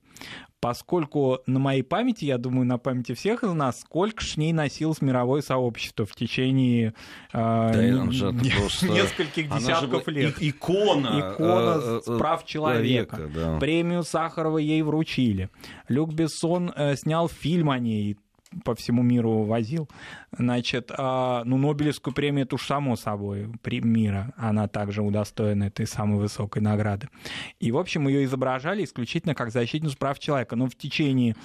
поскольку 0.63 1.41
на 1.47 1.59
моей 1.59 1.83
памяти, 1.83 2.25
я 2.25 2.39
думаю, 2.39 2.65
на 2.65 2.79
памяти 2.79 3.15
всех 3.15 3.43
из 3.43 3.53
нас, 3.53 3.81
сколько 3.81 4.23
ж 4.23 4.37
ней 4.37 4.53
носилось 4.53 5.03
мировое 5.03 5.43
сообщество 5.43 6.07
в 6.07 6.15
течение 6.15 6.95
э, 7.33 7.33
да, 7.33 8.31
нескольких 8.31 9.51
десятков 9.59 10.07
лет. 10.07 10.37
икона. 10.39 11.35
Икона 11.35 11.81
э, 11.83 12.01
э, 12.07 12.17
прав 12.17 12.47
человека. 12.47 13.17
Века, 13.17 13.31
да. 13.35 13.59
Премию 13.59 14.05
Сахарова 14.05 14.59
ей 14.59 14.83
вручили. 14.83 15.51
Люк 15.89 16.13
Бессон 16.15 16.73
э, 16.77 16.95
снял 16.95 17.29
фильм 17.29 17.69
о 17.69 17.81
ней, 17.81 18.17
по 18.65 18.75
всему 18.75 19.03
миру 19.03 19.43
возил. 19.43 19.89
Значит, 20.37 20.91
а, 20.97 21.43
ну, 21.45 21.59
Нобелевскую 21.59 22.15
премию 22.15 22.45
это 22.45 22.55
уж 22.55 22.67
само 22.67 22.97
собой 22.97 23.49
мира. 23.65 24.33
Она 24.37 24.69
также 24.69 25.03
удостоена 25.03 25.65
этой 25.65 25.87
самой 25.87 26.19
высокой 26.19 26.63
награды. 26.63 27.09
И, 27.61 27.73
в 27.73 27.79
общем, 27.79 28.09
ее 28.09 28.25
изображали 28.25 28.85
исключительно 28.85 29.35
как 29.35 29.51
защитницу 29.51 29.97
прав 29.97 30.19
человека. 30.19 30.57
Но 30.57 30.67
в 30.67 30.75
течение 30.75 31.37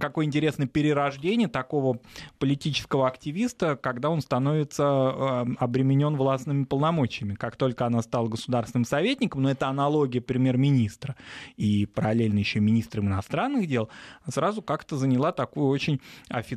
какое 0.00 0.26
интересное 0.26 0.66
перерождение 0.66 1.48
такого 1.48 2.00
политического 2.38 3.08
активиста, 3.08 3.76
когда 3.76 4.10
он 4.10 4.20
становится 4.20 4.84
а, 4.84 5.46
обременен 5.58 6.16
властными 6.16 6.64
полномочиями. 6.64 7.34
Как 7.34 7.56
только 7.56 7.86
она 7.86 8.02
стала 8.02 8.28
государственным 8.28 8.84
советником, 8.84 9.42
но 9.42 9.50
это 9.50 9.68
аналогия 9.68 10.20
премьер-министра 10.20 11.16
и 11.56 11.86
параллельно 11.86 12.38
еще 12.38 12.60
министром 12.60 13.06
иностранных 13.06 13.66
дел, 13.66 13.88
сразу 14.28 14.62
как-то 14.62 14.96
заняла 14.96 15.32
такую 15.32 15.68
очень 15.68 16.00
официальную, 16.28 16.53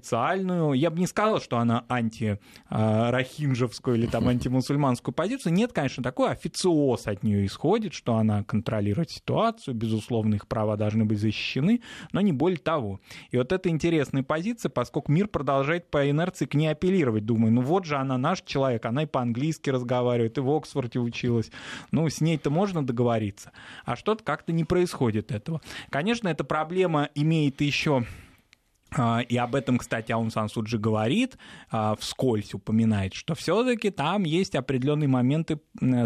я 0.74 0.90
бы 0.90 1.00
не 1.00 1.08
сказал, 1.08 1.42
что 1.42 1.58
она 1.58 1.86
анти-рахинжевскую 1.88 3.98
или 3.98 4.06
там 4.06 4.28
антимусульманскую 4.28 5.14
позицию. 5.14 5.54
Нет, 5.54 5.74
конечно, 5.74 6.04
такой 6.04 6.32
официоз 6.32 7.08
от 7.08 7.24
нее 7.24 7.46
исходит, 7.46 7.94
что 7.94 8.16
она 8.16 8.44
контролирует 8.44 9.12
ситуацию, 9.12 9.76
безусловно, 9.76 10.36
их 10.36 10.48
права 10.48 10.78
должны 10.78 11.06
быть 11.06 11.20
защищены, 11.20 11.82
но 12.12 12.22
не 12.22 12.34
более 12.34 12.60
того. 12.60 13.00
И 13.32 13.38
вот 13.38 13.52
это 13.52 13.70
интересная 13.70 14.24
позиция, 14.24 14.70
поскольку 14.70 15.12
мир 15.12 15.28
продолжает 15.28 15.90
по 15.90 16.10
инерции 16.10 16.46
к 16.46 16.54
ней 16.54 16.68
апеллировать. 16.68 17.26
Думаю, 17.26 17.54
ну 17.54 17.62
вот 17.62 17.86
же 17.86 17.96
она 17.96 18.18
наш 18.18 18.42
человек, 18.42 18.86
она 18.86 19.04
и 19.04 19.06
по-английски 19.06 19.70
разговаривает, 19.70 20.38
и 20.38 20.42
в 20.42 20.50
Оксфорде 20.50 21.00
училась. 21.00 21.52
Ну, 21.92 22.10
с 22.10 22.22
ней-то 22.22 22.50
можно 22.50 22.86
договориться. 22.86 23.52
А 23.86 23.96
что-то 23.96 24.24
как-то 24.24 24.54
не 24.54 24.64
происходит 24.64 25.32
этого. 25.32 25.62
Конечно, 25.90 26.28
эта 26.28 26.44
проблема 26.44 27.10
имеет 27.16 27.62
еще 27.62 27.98
а, 27.98 28.04
и 29.30 29.38
об 29.38 29.56
этом, 29.56 29.78
кстати, 29.78 30.12
Аун 30.12 30.32
Сан 30.32 30.48
Суджи 30.48 30.78
говорит, 30.78 31.38
а, 31.70 31.96
вскользь 32.00 32.54
упоминает, 32.54 33.14
что 33.14 33.36
все-таки 33.36 33.90
там 33.90 34.24
есть 34.24 34.56
определенные 34.56 35.10
моменты, 35.10 35.60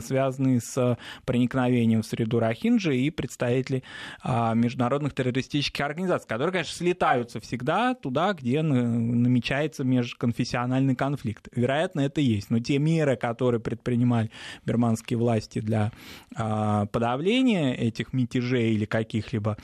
связанные 0.04 0.60
с 0.62 0.98
проникновением 1.26 2.02
в 2.02 2.06
среду 2.06 2.40
Рахинджи 2.40 2.98
и 2.98 3.12
представителей 3.12 3.84
а, 4.24 4.56
международных 4.56 5.14
террористических 5.14 5.86
организаций, 5.86 6.28
которые, 6.28 6.52
конечно, 6.52 6.76
слетаются 6.76 7.40
всегда 7.40 7.94
туда, 7.94 8.34
где 8.34 8.64
намечается 8.64 9.84
межконфессиональный 9.84 10.96
конфликт. 10.96 11.50
Вероятно, 11.56 12.02
это 12.02 12.20
есть. 12.20 12.50
Но 12.50 12.60
те 12.60 12.80
меры, 12.80 13.16
которые 13.16 13.62
предпринимали 13.62 14.32
берманские 14.66 15.18
власти 15.18 15.60
для 15.60 15.92
подавления 16.36 17.76
этих 17.76 18.14
мятежей 18.14 18.74
или 18.74 18.86
каких-либо 18.86 19.58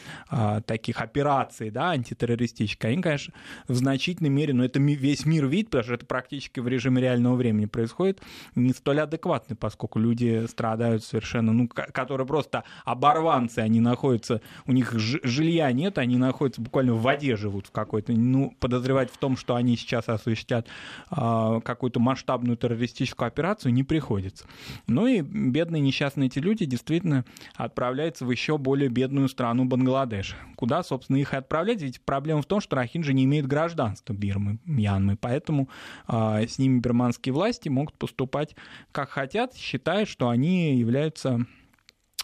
таких 0.66 1.02
операций 1.02 1.72
да, 1.72 1.92
антитеррористических, 1.92 2.86
они, 2.86 3.02
конечно, 3.08 3.34
в 3.67 3.76
значительной 3.76 4.30
мере, 4.30 4.54
но 4.54 4.65
это 4.65 4.80
весь 4.80 5.26
мир 5.26 5.46
видит, 5.48 5.67
потому 5.67 5.84
что 5.84 5.93
это 5.93 6.06
практически 6.06 6.60
в 6.60 6.67
режиме 6.67 7.02
реального 7.02 7.36
времени 7.36 7.65
происходит, 7.65 8.22
не 8.56 8.72
столь 8.72 9.02
адекватны, 9.02 9.56
поскольку 9.56 10.00
люди 10.00 10.46
страдают 10.48 11.04
совершенно, 11.04 11.54
ну, 11.54 11.67
которые 11.67 12.28
просто 12.28 12.63
оборванцы, 12.86 13.60
они 13.60 13.80
находятся, 13.80 14.41
у 14.65 14.72
них 14.72 14.93
жилья 14.93 15.72
нет, 15.72 15.98
они 15.98 16.17
находятся 16.17 16.62
буквально 16.62 16.93
в 16.93 17.02
воде 17.02 17.36
живут 17.36 17.67
в 17.67 17.72
какой-то, 17.72 18.12
ну, 18.12 18.54
подозревать 18.60 19.12
в 19.12 19.17
том, 19.17 19.38
что 19.38 19.56
они 19.56 19.78
сейчас 19.78 20.10
осуществят 20.10 20.67
а, 21.10 21.62
какую-то 21.62 22.00
масштабную 22.00 22.58
террористическую 22.58 23.28
операцию, 23.28 23.74
не 23.74 23.84
приходится. 23.84 24.46
Ну 24.88 25.08
и 25.08 25.22
бедные 25.22 25.82
несчастные 25.82 26.28
эти 26.28 26.39
люди 26.39 26.65
действительно 26.65 27.26
отправляются 27.56 28.26
в 28.26 28.32
еще 28.32 28.58
более 28.58 28.89
бедную 28.89 29.30
страну 29.30 29.65
Бангладеш. 29.65 30.36
Куда, 30.56 30.84
собственно, 30.84 31.17
их 31.17 31.34
и 31.34 31.38
отправлять? 31.38 31.82
Ведь 31.82 32.02
проблема 32.02 32.41
в 32.41 32.46
том, 32.46 32.62
что 32.62 32.76
Рахин 32.98 33.04
же 33.04 33.14
не 33.14 33.26
имеет 33.26 33.46
гражданства 33.46 34.14
Бирмы, 34.14 34.58
Мьянмы, 34.66 35.18
поэтому 35.18 35.70
а, 36.08 36.42
с 36.42 36.58
ними 36.58 36.80
бирманские 36.80 37.32
власти 37.32 37.70
могут 37.70 37.96
поступать 37.98 38.56
как 38.92 39.10
хотят, 39.10 39.56
считая, 39.56 40.06
что 40.06 40.30
они 40.30 40.76
являются 40.80 41.46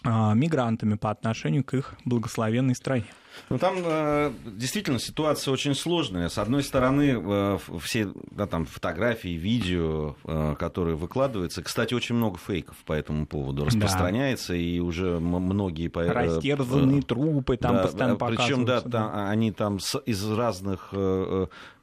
а, 0.02 0.34
мигрантами 0.34 0.96
по 0.96 1.12
отношению 1.12 1.62
к 1.62 1.74
их 1.74 1.94
благословенной 2.04 2.74
стране. 2.74 3.04
Ну, 3.50 3.58
там 3.58 3.76
э, 3.84 4.32
действительно 4.46 4.98
ситуация 4.98 5.52
очень 5.52 5.74
сложная. 5.74 6.28
С 6.28 6.38
одной 6.38 6.62
стороны, 6.62 7.20
э, 7.22 7.58
все 7.80 8.08
да, 8.30 8.46
там, 8.46 8.64
фотографии, 8.64 9.36
видео, 9.36 10.16
э, 10.24 10.54
которые 10.58 10.96
выкладываются. 10.96 11.62
Кстати, 11.62 11.94
очень 11.94 12.14
много 12.14 12.38
фейков 12.38 12.76
по 12.84 12.92
этому 12.92 13.26
поводу 13.26 13.64
распространяется, 13.64 14.52
да. 14.52 14.58
и 14.58 14.78
уже 14.78 15.18
многие... 15.20 15.90
Э, 15.94 16.12
Растерзанные 16.12 17.02
трупы 17.02 17.56
там 17.56 17.76
да, 17.76 17.82
постоянно 17.82 18.16
Причем, 18.16 18.64
да, 18.64 18.80
там, 18.80 19.28
они 19.28 19.52
там 19.52 19.78
с, 19.80 19.98
из 20.06 20.28
разных 20.30 20.92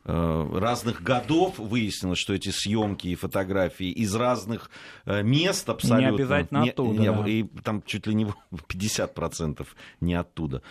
разных 0.03 1.03
годов 1.03 1.59
выяснилось, 1.59 2.17
что 2.17 2.33
эти 2.33 2.49
съемки 2.49 3.09
и 3.09 3.15
фотографии 3.15 3.91
из 3.91 4.15
разных 4.15 4.71
мест 5.05 5.69
абсолютно. 5.69 6.09
Не 6.09 6.15
обязательно 6.15 6.63
оттуда. 6.63 6.99
Не, 6.99 7.11
да. 7.11 7.27
И 7.27 7.43
там 7.63 7.83
чуть 7.83 8.07
ли 8.07 8.15
не 8.15 8.25
50% 8.51 9.67
не 9.99 10.15
оттуда. 10.15 10.63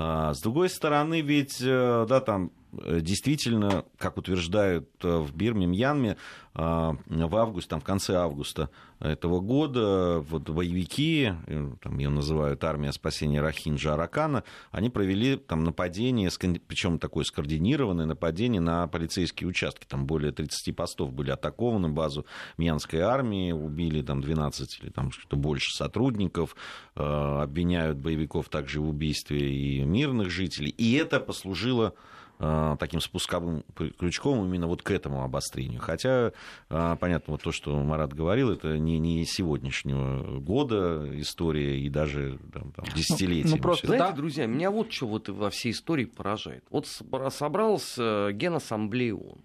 А, 0.00 0.32
с 0.32 0.40
другой 0.40 0.68
стороны, 0.70 1.22
ведь, 1.22 1.58
э, 1.60 2.06
да, 2.08 2.20
там 2.20 2.52
действительно, 2.72 3.84
как 3.96 4.16
утверждают 4.16 4.88
в 5.02 5.34
Бирме, 5.34 5.66
Мьянме, 5.66 6.16
в 6.54 7.36
августе, 7.36 7.70
там, 7.70 7.80
в 7.80 7.84
конце 7.84 8.16
августа 8.16 8.68
этого 8.98 9.38
года 9.38 10.18
вот 10.28 10.50
боевики, 10.50 11.32
там 11.80 11.98
ее 11.98 12.08
называют 12.08 12.64
армия 12.64 12.90
спасения 12.92 13.40
Рахинджа 13.40 13.94
Аракана, 13.94 14.42
они 14.72 14.90
провели 14.90 15.36
там 15.36 15.62
нападение, 15.62 16.30
причем 16.66 16.98
такое 16.98 17.22
скоординированное 17.22 18.06
нападение 18.06 18.60
на 18.60 18.88
полицейские 18.88 19.48
участки. 19.48 19.86
Там 19.86 20.06
более 20.06 20.32
30 20.32 20.74
постов 20.74 21.12
были 21.12 21.30
атакованы, 21.30 21.90
базу 21.90 22.26
Мьянской 22.56 23.00
армии, 23.00 23.52
убили 23.52 24.02
там 24.02 24.20
12 24.20 24.80
или 24.82 24.90
там 24.90 25.12
что-то 25.12 25.36
больше 25.36 25.72
сотрудников, 25.72 26.56
обвиняют 26.94 27.98
боевиков 27.98 28.48
также 28.48 28.80
в 28.80 28.88
убийстве 28.88 29.54
и 29.54 29.84
мирных 29.84 30.30
жителей. 30.30 30.70
И 30.70 30.94
это 30.94 31.20
послужило 31.20 31.94
Э, 31.94 32.17
таким 32.38 33.00
спусковым 33.00 33.64
крючком 33.74 34.44
именно 34.46 34.66
вот 34.66 34.82
к 34.82 34.90
этому 34.90 35.24
обострению. 35.24 35.80
Хотя, 35.80 36.32
э, 36.70 36.96
понятно, 37.00 37.32
вот 37.32 37.42
то, 37.42 37.52
что 37.52 37.76
Марат 37.82 38.12
говорил, 38.12 38.50
это 38.50 38.78
не, 38.78 38.98
не 38.98 39.24
сегодняшнего 39.24 40.38
года 40.40 41.08
история 41.20 41.80
и 41.80 41.88
даже 41.88 42.38
там, 42.52 42.72
там, 42.72 42.84
десятилетия. 42.94 43.48
Ну, 43.48 43.56
ну, 43.56 43.62
просто, 43.62 43.88
Знаете, 43.88 44.06
да? 44.06 44.12
друзья, 44.12 44.46
меня 44.46 44.70
вот 44.70 44.92
что 44.92 45.06
вот 45.06 45.28
во 45.28 45.50
всей 45.50 45.72
истории 45.72 46.04
поражает. 46.04 46.64
Вот 46.70 46.86
собрался 46.86 48.30
Генассамблея 48.32 49.14
ООН. 49.14 49.38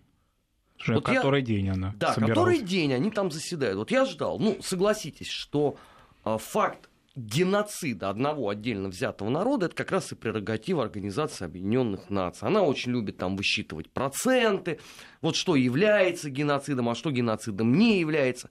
Слушай, 0.78 0.96
вот 0.96 1.06
который 1.06 1.40
я... 1.40 1.46
день 1.46 1.70
она 1.70 1.94
Да, 1.98 2.14
собиралась. 2.14 2.38
который 2.38 2.60
день 2.60 2.94
они 2.94 3.10
там 3.10 3.32
заседают. 3.32 3.78
Вот 3.78 3.92
я 3.92 4.06
ждал, 4.06 4.38
ну, 4.40 4.58
согласитесь, 4.62 5.30
что 5.30 5.78
э, 6.26 6.38
факт 6.40 6.90
геноцида 7.16 8.10
одного 8.10 8.50
отдельно 8.50 8.90
взятого 8.90 9.30
народа, 9.30 9.68
это 9.68 9.76
как 9.76 9.92
раз 9.92 10.12
и 10.12 10.16
прерогатива 10.16 10.84
Организации 10.84 11.46
Объединенных 11.46 12.10
Наций. 12.10 12.48
Она 12.48 12.64
очень 12.64 12.92
любит 12.92 13.18
там 13.18 13.36
высчитывать 13.36 13.90
проценты, 13.92 14.80
вот 15.22 15.36
что 15.36 15.56
является 15.56 16.30
геноцидом, 16.30 16.90
а 16.90 16.96
что 16.96 17.12
геноцидом 17.12 17.74
не 17.74 18.00
является. 18.00 18.50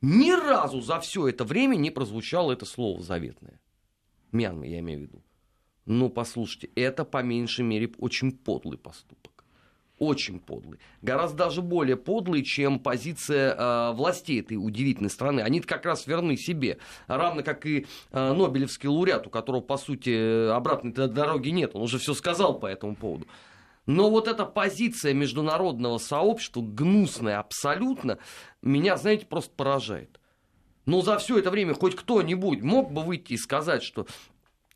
Ни 0.00 0.30
разу 0.30 0.80
за 0.80 1.00
все 1.00 1.28
это 1.28 1.44
время 1.44 1.76
не 1.76 1.90
прозвучало 1.90 2.52
это 2.52 2.64
слово 2.64 3.02
заветное. 3.02 3.60
Мьянма, 4.32 4.66
я 4.66 4.80
имею 4.80 5.00
в 5.00 5.02
виду. 5.02 5.24
Ну, 5.84 6.10
послушайте, 6.10 6.70
это 6.74 7.04
по 7.04 7.22
меньшей 7.22 7.64
мере 7.64 7.92
очень 7.98 8.32
подлый 8.32 8.78
поступок 8.78 9.35
очень 9.98 10.40
подлый. 10.40 10.78
Гораздо 11.02 11.38
даже 11.38 11.62
более 11.62 11.96
подлый, 11.96 12.42
чем 12.42 12.78
позиция 12.78 13.54
э, 13.54 13.92
властей 13.92 14.40
этой 14.40 14.54
удивительной 14.54 15.10
страны. 15.10 15.40
Они 15.40 15.60
как 15.60 15.84
раз 15.86 16.06
верны 16.06 16.36
себе. 16.36 16.78
Равно 17.06 17.42
как 17.42 17.66
и 17.66 17.86
э, 18.12 18.32
Нобелевский 18.32 18.88
лауреат, 18.88 19.26
у 19.26 19.30
которого, 19.30 19.60
по 19.60 19.76
сути, 19.76 20.50
обратной 20.50 20.92
дороги 20.92 21.48
нет. 21.48 21.74
Он 21.74 21.82
уже 21.82 21.98
все 21.98 22.14
сказал 22.14 22.58
по 22.58 22.66
этому 22.66 22.94
поводу. 22.94 23.26
Но 23.86 24.10
вот 24.10 24.26
эта 24.26 24.44
позиция 24.44 25.14
международного 25.14 25.98
сообщества, 25.98 26.60
гнусная 26.60 27.38
абсолютно, 27.38 28.18
меня, 28.60 28.96
знаете, 28.96 29.26
просто 29.26 29.52
поражает. 29.54 30.20
Но 30.86 31.02
за 31.02 31.18
все 31.18 31.38
это 31.38 31.50
время 31.50 31.74
хоть 31.74 31.96
кто-нибудь 31.96 32.62
мог 32.62 32.92
бы 32.92 33.02
выйти 33.02 33.34
и 33.34 33.38
сказать, 33.38 33.82
что 33.82 34.06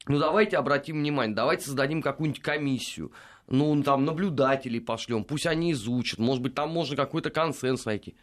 ну 0.06 0.18
давайте 0.18 0.56
обратим 0.56 0.98
внимание, 0.98 1.36
давайте 1.36 1.66
создадим 1.66 2.02
какую-нибудь 2.02 2.42
комиссию, 2.42 3.12
ну, 3.50 3.82
там, 3.82 4.04
наблюдателей 4.04 4.80
пошлем, 4.80 5.24
пусть 5.24 5.46
они 5.46 5.72
изучат, 5.72 6.18
может 6.18 6.42
быть, 6.42 6.54
там 6.54 6.70
можно 6.70 6.96
какой-то 6.96 7.30
консенсус 7.30 7.84
найти. 7.84 8.16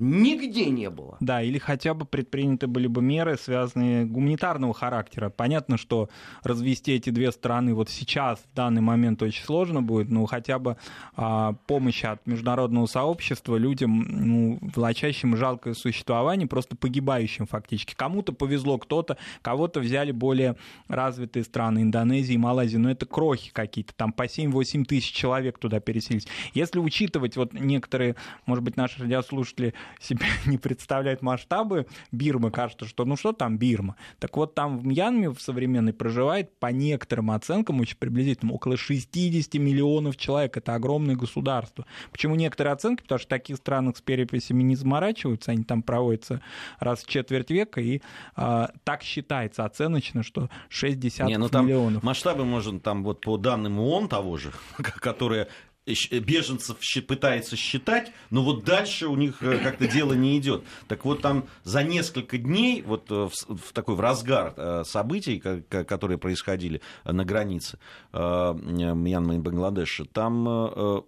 Нигде 0.00 0.70
не 0.70 0.88
было. 0.88 1.18
Да, 1.20 1.42
или 1.42 1.58
хотя 1.58 1.92
бы 1.92 2.06
предприняты 2.06 2.66
были 2.66 2.86
бы 2.86 3.02
меры, 3.02 3.36
связанные 3.36 4.06
гуманитарного 4.06 4.72
характера. 4.72 5.28
Понятно, 5.28 5.76
что 5.76 6.08
развести 6.42 6.92
эти 6.92 7.10
две 7.10 7.30
страны 7.32 7.74
вот 7.74 7.90
сейчас, 7.90 8.38
в 8.38 8.54
данный 8.56 8.80
момент, 8.80 9.22
очень 9.22 9.44
сложно 9.44 9.82
будет, 9.82 10.08
но 10.08 10.24
хотя 10.24 10.58
бы 10.58 10.78
а, 11.16 11.52
помощь 11.66 12.02
от 12.04 12.26
международного 12.26 12.86
сообщества 12.86 13.56
людям, 13.56 14.06
ну, 14.08 14.58
влачащим 14.74 15.36
жалкое 15.36 15.74
существование, 15.74 16.48
просто 16.48 16.76
погибающим 16.76 17.46
фактически. 17.46 17.94
Кому-то 17.94 18.32
повезло, 18.32 18.78
кто-то, 18.78 19.18
кого-то 19.42 19.80
взяли 19.80 20.12
более 20.12 20.56
развитые 20.88 21.44
страны, 21.44 21.82
Индонезии, 21.82 22.38
Малайзии, 22.38 22.78
но 22.78 22.90
это 22.90 23.04
крохи 23.04 23.50
какие-то, 23.52 23.92
там 23.94 24.14
по 24.14 24.24
7-8 24.24 24.84
тысяч 24.84 25.12
человек 25.12 25.58
туда 25.58 25.78
переселились. 25.78 26.26
Если 26.54 26.78
учитывать, 26.78 27.36
вот 27.36 27.52
некоторые, 27.52 28.16
может 28.46 28.64
быть, 28.64 28.78
наши 28.78 29.02
радиослушатели 29.02 29.74
себе 29.98 30.26
не 30.46 30.58
представляет 30.58 31.22
масштабы 31.22 31.86
Бирмы, 32.12 32.50
кажется, 32.50 32.86
что 32.86 33.04
ну 33.04 33.16
что 33.16 33.32
там 33.32 33.58
Бирма. 33.58 33.96
Так 34.18 34.36
вот 34.36 34.54
там 34.54 34.78
в 34.78 34.86
Мьянме 34.86 35.30
в 35.30 35.40
современной 35.40 35.92
проживает 35.92 36.58
по 36.58 36.66
некоторым 36.66 37.30
оценкам 37.30 37.80
очень 37.80 37.96
приблизительно 37.96 38.52
около 38.52 38.76
60 38.76 39.54
миллионов 39.54 40.16
человек. 40.16 40.56
Это 40.56 40.74
огромное 40.74 41.16
государство. 41.16 41.86
Почему 42.10 42.34
некоторые 42.34 42.72
оценки? 42.72 43.02
Потому 43.02 43.18
что 43.18 43.26
в 43.26 43.30
таких 43.30 43.56
странах 43.56 43.96
с 43.96 44.00
переписями 44.00 44.62
не 44.62 44.76
заморачиваются, 44.76 45.52
они 45.52 45.64
там 45.64 45.82
проводятся 45.82 46.40
раз 46.78 47.04
в 47.04 47.08
четверть 47.08 47.50
века, 47.50 47.80
и 47.80 48.00
а, 48.36 48.70
так 48.84 49.02
считается 49.02 49.64
оценочно, 49.64 50.22
что 50.22 50.48
60 50.68 51.26
не, 51.26 51.38
ну, 51.38 51.48
там 51.48 51.66
миллионов. 51.66 52.02
Масштабы 52.02 52.44
можно 52.44 52.80
там 52.80 53.04
вот 53.04 53.20
по 53.20 53.36
данным 53.36 53.78
ООН 53.78 54.08
того 54.08 54.36
же, 54.36 54.52
которые 54.78 55.48
беженцев 56.10 56.78
пытается 57.06 57.56
считать, 57.56 58.12
но 58.30 58.42
вот 58.42 58.64
дальше 58.64 59.06
у 59.06 59.16
них 59.16 59.42
э, 59.42 59.58
как-то 59.58 59.86
дело 59.86 60.12
не 60.12 60.38
идет. 60.38 60.64
Так 60.88 61.04
вот 61.04 61.22
там 61.22 61.48
за 61.64 61.82
несколько 61.82 62.38
дней, 62.38 62.82
вот 62.82 63.10
э, 63.10 63.28
в, 63.28 63.56
в 63.56 63.72
такой 63.72 63.94
в 63.94 64.00
разгар 64.00 64.54
э, 64.56 64.82
событий, 64.86 65.40
которые 65.40 66.18
происходили 66.18 66.80
на 67.04 67.24
границе 67.24 67.78
Мьянмы 68.12 69.36
и 69.36 69.38
Бангладеша, 69.38 70.04
там 70.04 71.04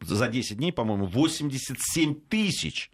за 0.00 0.28
10 0.28 0.56
дней, 0.56 0.72
по-моему, 0.72 1.06
87 1.06 2.14
тысяч 2.28 2.90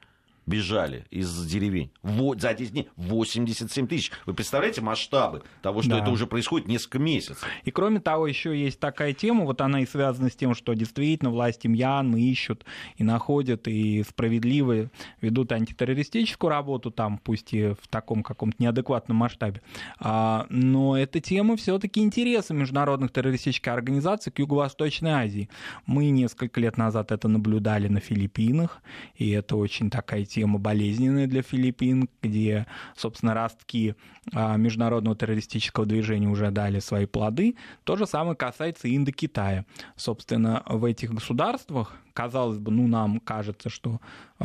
бежали 0.46 1.06
из 1.10 1.46
деревень. 1.46 1.90
Вот, 2.02 2.40
за 2.40 2.54
10 2.54 2.72
дней 2.72 2.88
87 2.96 3.86
тысяч. 3.86 4.10
Вы 4.26 4.34
представляете 4.34 4.80
масштабы 4.80 5.42
того, 5.62 5.82
что 5.82 5.92
да. 5.92 5.98
это 6.00 6.10
уже 6.10 6.26
происходит 6.26 6.68
несколько 6.68 6.98
месяцев? 6.98 7.44
И 7.64 7.70
кроме 7.70 8.00
того, 8.00 8.26
еще 8.26 8.58
есть 8.58 8.80
такая 8.80 9.12
тема, 9.12 9.44
вот 9.44 9.60
она 9.60 9.80
и 9.80 9.86
связана 9.86 10.30
с 10.30 10.36
тем, 10.36 10.54
что 10.54 10.74
действительно 10.74 11.30
власти 11.30 11.66
Мьянмы 11.66 12.20
ищут 12.20 12.64
и 12.96 13.04
находят, 13.04 13.68
и 13.68 14.02
справедливо 14.02 14.90
ведут 15.20 15.52
антитеррористическую 15.52 16.50
работу 16.50 16.90
там, 16.90 17.18
пусть 17.18 17.54
и 17.54 17.74
в 17.74 17.88
таком 17.88 18.22
каком-то 18.22 18.56
неадекватном 18.62 19.16
масштабе. 19.16 19.62
А, 19.98 20.46
но 20.48 20.96
эта 20.98 21.20
тема 21.20 21.56
все-таки 21.56 22.00
интереса 22.00 22.54
международных 22.54 23.12
террористических 23.12 23.72
организаций 23.72 24.32
к 24.32 24.38
Юго-Восточной 24.38 25.12
Азии. 25.12 25.48
Мы 25.86 26.10
несколько 26.10 26.60
лет 26.60 26.76
назад 26.76 27.12
это 27.12 27.28
наблюдали 27.28 27.88
на 27.88 28.00
Филиппинах, 28.00 28.82
и 29.16 29.30
это 29.30 29.56
очень 29.56 29.90
такая 29.90 30.24
тема 30.32 30.58
болезненная 30.58 31.26
для 31.26 31.42
Филиппин, 31.42 32.08
где, 32.22 32.66
собственно, 32.96 33.34
ростки 33.34 33.94
а, 34.32 34.56
международного 34.56 35.14
террористического 35.16 35.84
движения 35.84 36.28
уже 36.28 36.50
дали 36.50 36.78
свои 36.78 37.06
плоды. 37.06 37.56
То 37.84 37.96
же 37.96 38.06
самое 38.06 38.36
касается 38.36 38.94
Индокитая. 38.94 39.66
Собственно, 39.96 40.62
в 40.66 40.84
этих 40.84 41.12
государствах, 41.12 41.94
казалось 42.12 42.58
бы, 42.58 42.70
ну, 42.70 42.86
нам 42.86 43.20
кажется, 43.20 43.68
что 43.68 44.00
э, 44.38 44.44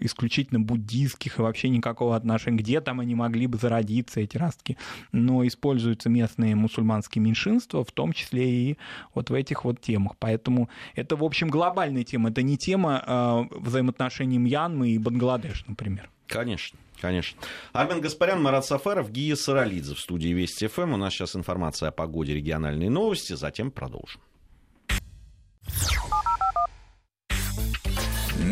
исключительно 0.00 0.60
буддийских 0.60 1.38
и 1.38 1.42
вообще 1.42 1.68
никакого 1.68 2.16
отношения, 2.16 2.58
где 2.58 2.80
там 2.80 3.00
они 3.00 3.14
могли 3.14 3.46
бы 3.46 3.58
зародиться, 3.58 4.20
эти 4.20 4.36
ростки, 4.36 4.76
но 5.12 5.46
используются 5.46 6.08
местные 6.08 6.54
мусульманские 6.54 7.22
меньшинства, 7.22 7.84
в 7.84 7.92
том 7.92 8.12
числе 8.12 8.48
и 8.48 8.78
вот 9.14 9.30
в 9.30 9.34
этих 9.34 9.64
вот 9.64 9.80
темах. 9.80 10.12
Поэтому 10.18 10.68
это, 10.94 11.16
в 11.16 11.24
общем, 11.24 11.48
глобальная 11.48 12.04
тема, 12.04 12.30
это 12.30 12.42
не 12.42 12.56
тема 12.56 13.02
э, 13.06 13.58
взаимоотношений 13.58 14.38
Мьянмы 14.38 14.90
и 14.90 14.98
Бангладеш, 14.98 15.64
например. 15.66 16.10
Конечно. 16.26 16.78
Конечно. 17.00 17.38
Армен 17.72 18.00
Гаспарян, 18.00 18.42
Марат 18.42 18.64
Сафаров, 18.64 19.10
Гия 19.10 19.36
Саралидзе 19.36 19.94
в 19.94 20.00
студии 20.00 20.28
Вести 20.28 20.66
ФМ. 20.66 20.94
У 20.94 20.96
нас 20.96 21.12
сейчас 21.12 21.36
информация 21.36 21.90
о 21.90 21.92
погоде, 21.92 22.34
региональные 22.34 22.90
новости, 22.90 23.34
затем 23.34 23.70
продолжим. 23.70 24.20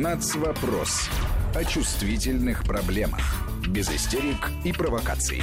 Нацвопрос. 0.00 1.09
О 1.54 1.64
чувствительных 1.64 2.64
проблемах. 2.64 3.20
Без 3.68 3.88
истерик 3.94 4.50
и 4.64 4.72
провокаций. 4.72 5.40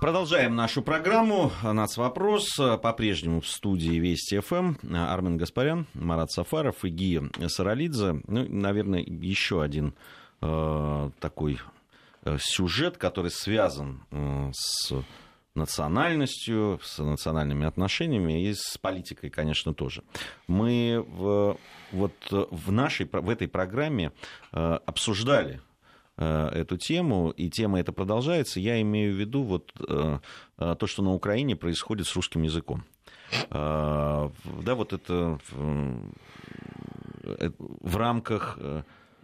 Продолжаем 0.00 0.56
нашу 0.56 0.82
программу. 0.82 1.52
Нацвопрос. 1.62 2.56
По-прежнему 2.82 3.42
в 3.42 3.46
студии 3.46 4.00
Вести 4.00 4.40
ФМ. 4.40 4.74
Армен 4.92 5.36
Гаспарян, 5.36 5.86
Марат 5.94 6.32
Сафаров 6.32 6.84
и 6.84 6.88
Гия 6.88 7.22
Саралидзе. 7.46 8.22
Ну, 8.26 8.46
наверное, 8.48 9.02
еще 9.02 9.62
один 9.62 9.94
э, 10.40 11.10
такой 11.20 11.60
э, 12.24 12.38
сюжет, 12.40 12.96
который 12.96 13.30
связан 13.30 14.02
э, 14.10 14.50
с 14.52 14.92
национальностью, 15.54 16.78
с 16.82 16.98
национальными 16.98 17.66
отношениями 17.66 18.44
и 18.44 18.54
с 18.54 18.78
политикой, 18.78 19.30
конечно, 19.30 19.74
тоже. 19.74 20.02
Мы 20.46 21.04
в, 21.06 21.58
вот 21.92 22.12
в, 22.30 22.72
нашей, 22.72 23.08
в 23.10 23.28
этой 23.28 23.48
программе 23.48 24.12
э, 24.52 24.78
обсуждали 24.86 25.60
э, 26.16 26.48
эту 26.48 26.76
тему, 26.76 27.30
и 27.30 27.50
тема 27.50 27.80
эта 27.80 27.92
продолжается. 27.92 28.60
Я 28.60 28.80
имею 28.80 29.14
в 29.14 29.18
виду 29.18 29.42
вот 29.42 29.72
э, 29.88 30.18
то, 30.56 30.86
что 30.86 31.02
на 31.02 31.12
Украине 31.12 31.56
происходит 31.56 32.06
с 32.06 32.14
русским 32.14 32.42
языком. 32.42 32.84
да, 33.50 34.30
вот 34.74 34.92
это 34.92 35.38
в 37.22 37.96
рамках... 37.96 38.58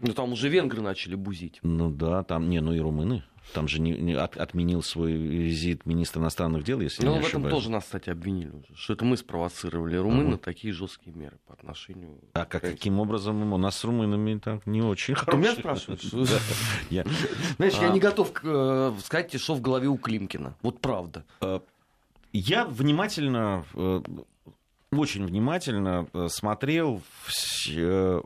Ну, 0.01 0.13
там 0.13 0.33
уже 0.33 0.49
венгры 0.49 0.81
начали 0.83 1.15
бузить. 1.15 1.59
Ну 1.63 1.91
да, 1.91 2.23
там, 2.23 2.49
не, 2.49 2.61
ну 2.61 2.73
и 2.73 2.79
румыны. 2.79 3.23
Там 3.53 3.69
же 3.69 3.81
не, 3.81 3.93
не 3.93 4.15
от, 4.15 4.37
отменил 4.37 4.83
свой 4.83 5.13
визит 5.13 5.87
министр 5.87 6.19
иностранных 6.19 6.65
дел, 6.65 6.81
если 6.81 7.07
ну, 7.07 7.13
не 7.13 7.19
в 7.19 7.21
этом 7.21 7.43
ошибаюсь. 7.43 7.55
тоже 7.55 7.71
нас, 7.71 7.85
кстати, 7.85 8.11
обвинили 8.11 8.51
уже, 8.51 8.75
что 8.75 8.95
это 8.95 9.05
мы 9.05 9.17
спровоцировали 9.17 9.97
румын 9.97 10.31
на 10.31 10.37
такие 10.39 10.73
жесткие 10.75 11.15
меры 11.15 11.39
по 11.47 11.55
отношению... 11.55 12.19
А 12.33 12.45
как, 12.45 12.63
каким 12.63 12.99
образом 12.99 13.53
у 13.53 13.57
нас 13.57 13.77
с 13.77 13.85
румынами 13.85 14.39
так 14.39 14.67
не 14.67 14.83
очень 14.83 15.15
Ты 15.15 15.21
хорошие. 15.21 15.41
меня 15.41 15.55
спрашиваешь? 15.61 16.01
Знаешь, 17.57 17.75
я 17.75 17.89
А. 17.89 17.93
не 17.93 18.01
готов 18.01 18.33
э, 18.43 18.93
сказать 19.05 19.41
что 19.41 19.55
в 19.55 19.61
голове 19.61 19.87
у 19.87 19.97
Климкина. 19.97 20.57
Вот 20.63 20.81
правда. 20.81 21.25
Я 22.33 22.67
внимательно, 22.67 23.65
э, 23.75 24.03
очень 24.91 25.25
внимательно 25.25 26.09
э, 26.13 26.27
смотрел, 26.29 27.01
э, 27.71 28.21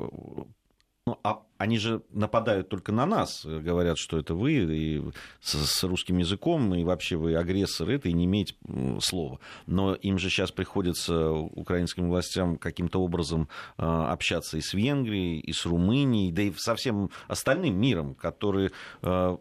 ну, 1.06 1.18
а 1.22 1.42
они 1.60 1.78
же 1.78 2.00
нападают 2.10 2.70
только 2.70 2.90
на 2.90 3.04
нас, 3.04 3.44
э, 3.44 3.60
говорят, 3.60 3.98
что 3.98 4.18
это 4.18 4.34
вы 4.34 4.52
и 4.54 5.02
с, 5.42 5.56
с 5.56 5.84
русским 5.84 6.16
языком, 6.16 6.74
и 6.74 6.82
вообще 6.84 7.16
вы 7.16 7.36
агрессоры, 7.36 7.96
это 7.96 8.08
и 8.08 8.14
не 8.14 8.24
имеете 8.24 8.54
слова. 9.02 9.40
Но 9.66 9.94
им 9.94 10.18
же 10.18 10.30
сейчас 10.30 10.52
приходится 10.52 11.30
украинским 11.30 12.08
властям 12.08 12.56
каким-то 12.56 13.02
образом 13.02 13.50
э, 13.76 13.82
общаться 13.84 14.56
и 14.56 14.62
с 14.62 14.72
Венгрией, 14.72 15.38
и 15.38 15.52
с 15.52 15.66
Румынией, 15.66 16.32
да 16.32 16.42
и 16.42 16.52
со 16.56 16.74
всем 16.76 17.10
остальным 17.28 17.78
миром, 17.78 18.14
который 18.14 18.70
э, 19.02 19.36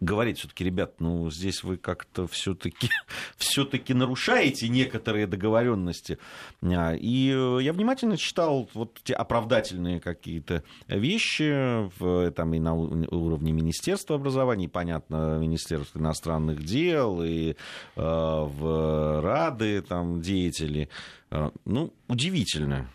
говорить 0.00 0.38
все-таки, 0.38 0.64
ребят, 0.64 1.00
ну 1.00 1.30
здесь 1.30 1.62
вы 1.64 1.78
как-то 1.78 2.26
все-таки 2.26 2.90
все-таки 3.36 3.94
нарушаете 3.94 4.68
некоторые 4.68 5.26
договоренности. 5.26 6.18
А, 6.62 6.94
И 6.94 7.28
я 7.62 7.72
внимательно 7.72 8.16
читал 8.16 8.68
вот 8.74 9.00
те 9.02 9.14
оправдательные 9.14 10.00
какие-то 10.00 10.62
вещи 10.88 11.90
там 12.36 12.52
и 12.54 12.58
на 12.58 12.74
уровне 12.74 13.52
Министерства 13.52 14.16
образования, 14.16 14.66
и, 14.66 14.68
понятно, 14.68 15.38
Министерства 15.38 15.98
иностранных 15.98 16.62
дел, 16.64 17.22
и 17.22 17.52
э, 17.52 17.54
в 17.96 19.20
Рады 19.22 19.80
там 19.82 20.20
деятели. 20.20 20.88
Э, 21.30 21.50
Ну, 21.64 21.94
удивительно, 22.08 22.90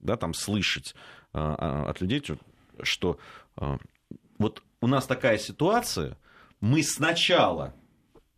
да, 0.00 0.16
там 0.16 0.34
слышать 0.34 0.94
а- 1.32 1.86
от 1.90 2.00
людей, 2.00 2.22
что 2.82 3.18
вот 4.38 4.62
у 4.80 4.86
нас 4.86 5.06
такая 5.06 5.38
ситуация, 5.38 6.16
мы 6.60 6.82
сначала 6.82 7.74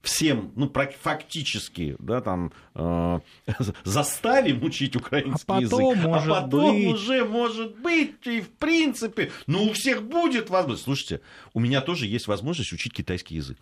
всем, 0.03 0.53
ну, 0.57 0.72
фактически, 1.03 1.97
да, 1.99 2.20
там, 2.20 2.53
э, 2.74 3.20
заставим 3.84 4.62
учить 4.62 4.97
украинский 4.97 5.45
А 5.47 5.61
потом, 5.61 5.95
язык, 5.95 6.07
может 6.07 6.30
а 6.30 6.43
потом 6.43 6.76
быть. 6.76 6.86
уже, 6.86 7.24
может 7.24 7.76
быть, 7.80 8.26
и 8.26 8.41
в 8.41 8.51
принципе, 8.51 9.30
ну, 9.47 9.64
у 9.64 9.72
всех 9.72 10.03
будет 10.03 10.49
возможность. 10.49 10.84
Слушайте, 10.84 11.20
у 11.53 11.61
меня 11.61 11.80
тоже 11.80 12.07
есть 12.07 12.28
возможность 12.28 12.72
учить 12.72 12.95
китайский 12.95 13.34
язык. 13.36 13.59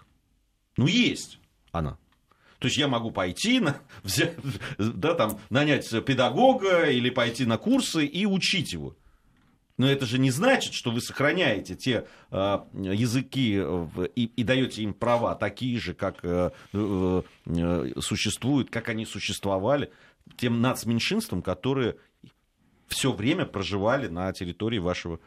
Ну, 0.76 0.86
есть 0.86 1.40
она. 1.72 1.98
То 2.60 2.66
есть 2.66 2.76
я 2.76 2.88
могу 2.88 3.10
пойти, 3.10 3.60
на, 3.60 3.80
взять, 4.02 4.36
да, 4.78 5.14
там, 5.14 5.40
нанять 5.50 5.88
педагога 6.04 6.84
или 6.84 7.10
пойти 7.10 7.46
на 7.46 7.58
курсы 7.58 8.06
и 8.06 8.26
учить 8.26 8.72
его. 8.72 8.96
Но 9.78 9.88
это 9.88 10.06
же 10.06 10.18
не 10.18 10.30
значит, 10.30 10.74
что 10.74 10.90
вы 10.90 11.00
сохраняете 11.00 11.76
те 11.76 12.06
э, 12.30 12.58
языки 12.74 13.62
и, 14.16 14.24
и 14.24 14.44
даете 14.44 14.82
им 14.82 14.92
права 14.92 15.36
такие 15.36 15.78
же, 15.78 15.94
как 15.94 16.18
э, 16.24 16.50
э, 16.72 17.22
э, 17.46 17.92
существуют, 18.00 18.70
как 18.70 18.88
они 18.88 19.06
существовали 19.06 19.90
тем 20.36 20.60
нацменьшинствам, 20.60 21.42
которые 21.42 21.96
все 22.88 23.12
время 23.12 23.46
проживали 23.46 24.08
на 24.08 24.32
территории 24.32 24.78
вашего, 24.78 25.20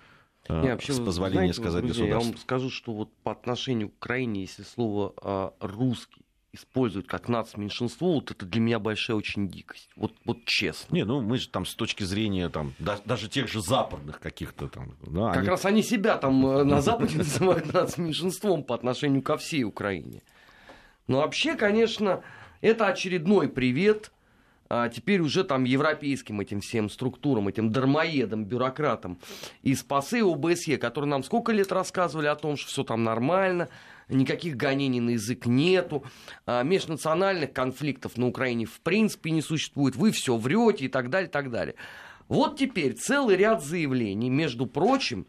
э, 0.50 0.62
Не, 0.62 0.70
вообще, 0.72 0.94
с 0.94 1.00
позволения 1.00 1.54
знаете, 1.54 1.62
сказать, 1.62 1.86
друзья, 1.86 2.06
Я 2.06 2.20
вам 2.20 2.38
скажу, 2.38 2.70
что 2.70 2.94
вот 2.94 3.14
по 3.24 3.32
отношению 3.32 3.90
к 3.90 3.94
Украине, 3.94 4.42
если 4.42 4.64
слово 4.64 5.14
а, 5.22 5.54
русский 5.60 6.21
используют 6.54 7.08
как 7.08 7.30
нацменьшинство, 7.30 8.06
вот 8.08 8.32
это 8.32 8.46
для 8.46 8.60
меня 8.60 8.80
большая 8.80 9.16
очень 9.16 9.48
дикость. 9.48 9.90
Вот, 9.96 10.14
вот 10.26 10.44
честно. 10.46 10.94
Не, 10.94 11.06
ну 11.06 11.22
мы 11.22 11.38
же 11.38 11.48
там 11.48 11.66
с 11.66 11.74
точки 11.76 12.04
зрения 12.04 12.50
там, 12.50 12.74
да- 12.78 13.00
даже 13.06 13.30
тех 13.30 13.48
же 13.48 13.62
западных 13.62 14.20
каких-то 14.20 14.68
там. 14.68 14.94
Да, 15.02 15.30
Как 15.30 15.38
они- 15.40 15.48
раз 15.50 15.66
они 15.66 15.82
себя 15.82 16.18
там 16.18 16.46
э, 16.46 16.64
на 16.64 16.82
Западе 16.82 17.18
называют 17.20 17.74
нацменьшинством 17.74 18.64
по 18.64 18.76
отношению 18.76 19.22
ко 19.22 19.38
всей 19.38 19.64
Украине. 19.64 20.24
Но 21.08 21.20
вообще, 21.20 21.56
конечно, 21.56 22.22
это 22.60 22.88
очередной 22.88 23.48
привет 23.50 24.12
а, 24.70 24.88
теперь 24.88 25.20
уже 25.20 25.44
там 25.44 25.66
европейским 25.66 26.40
этим 26.40 26.62
всем 26.62 26.90
структурам, 26.90 27.50
этим 27.50 27.72
дармоедам, 27.74 28.46
бюрократам 28.46 29.20
из 29.64 29.84
ПАСЕ 29.84 30.20
и 30.20 30.22
ОБСЕ, 30.22 30.78
которые 30.78 31.10
нам 31.10 31.24
сколько 31.26 31.52
лет 31.52 31.72
рассказывали 31.74 32.28
о 32.28 32.36
том, 32.36 32.56
что 32.56 32.70
все 32.70 32.84
там 32.86 33.04
нормально, 33.04 33.68
никаких 34.16 34.56
гонений 34.56 35.00
на 35.00 35.12
язык 35.12 35.46
нету, 35.46 36.04
а, 36.46 36.64
межнациональных 36.64 37.54
конфликтов 37.54 38.18
на 38.18 38.28
Украине 38.28 38.66
в 38.66 38.80
принципе 38.82 39.32
не 39.32 39.42
существует, 39.42 39.96
вы 39.96 40.12
все 40.12 40.38
врете 40.38 40.86
и 40.86 40.88
так 40.88 41.10
далее, 41.10 41.28
и 41.28 41.32
так 41.32 41.50
далее. 41.50 41.76
Вот 42.28 42.58
теперь 42.58 42.94
целый 42.94 43.36
ряд 43.36 43.64
заявлений, 43.64 44.30
между 44.30 44.66
прочим, 44.66 45.28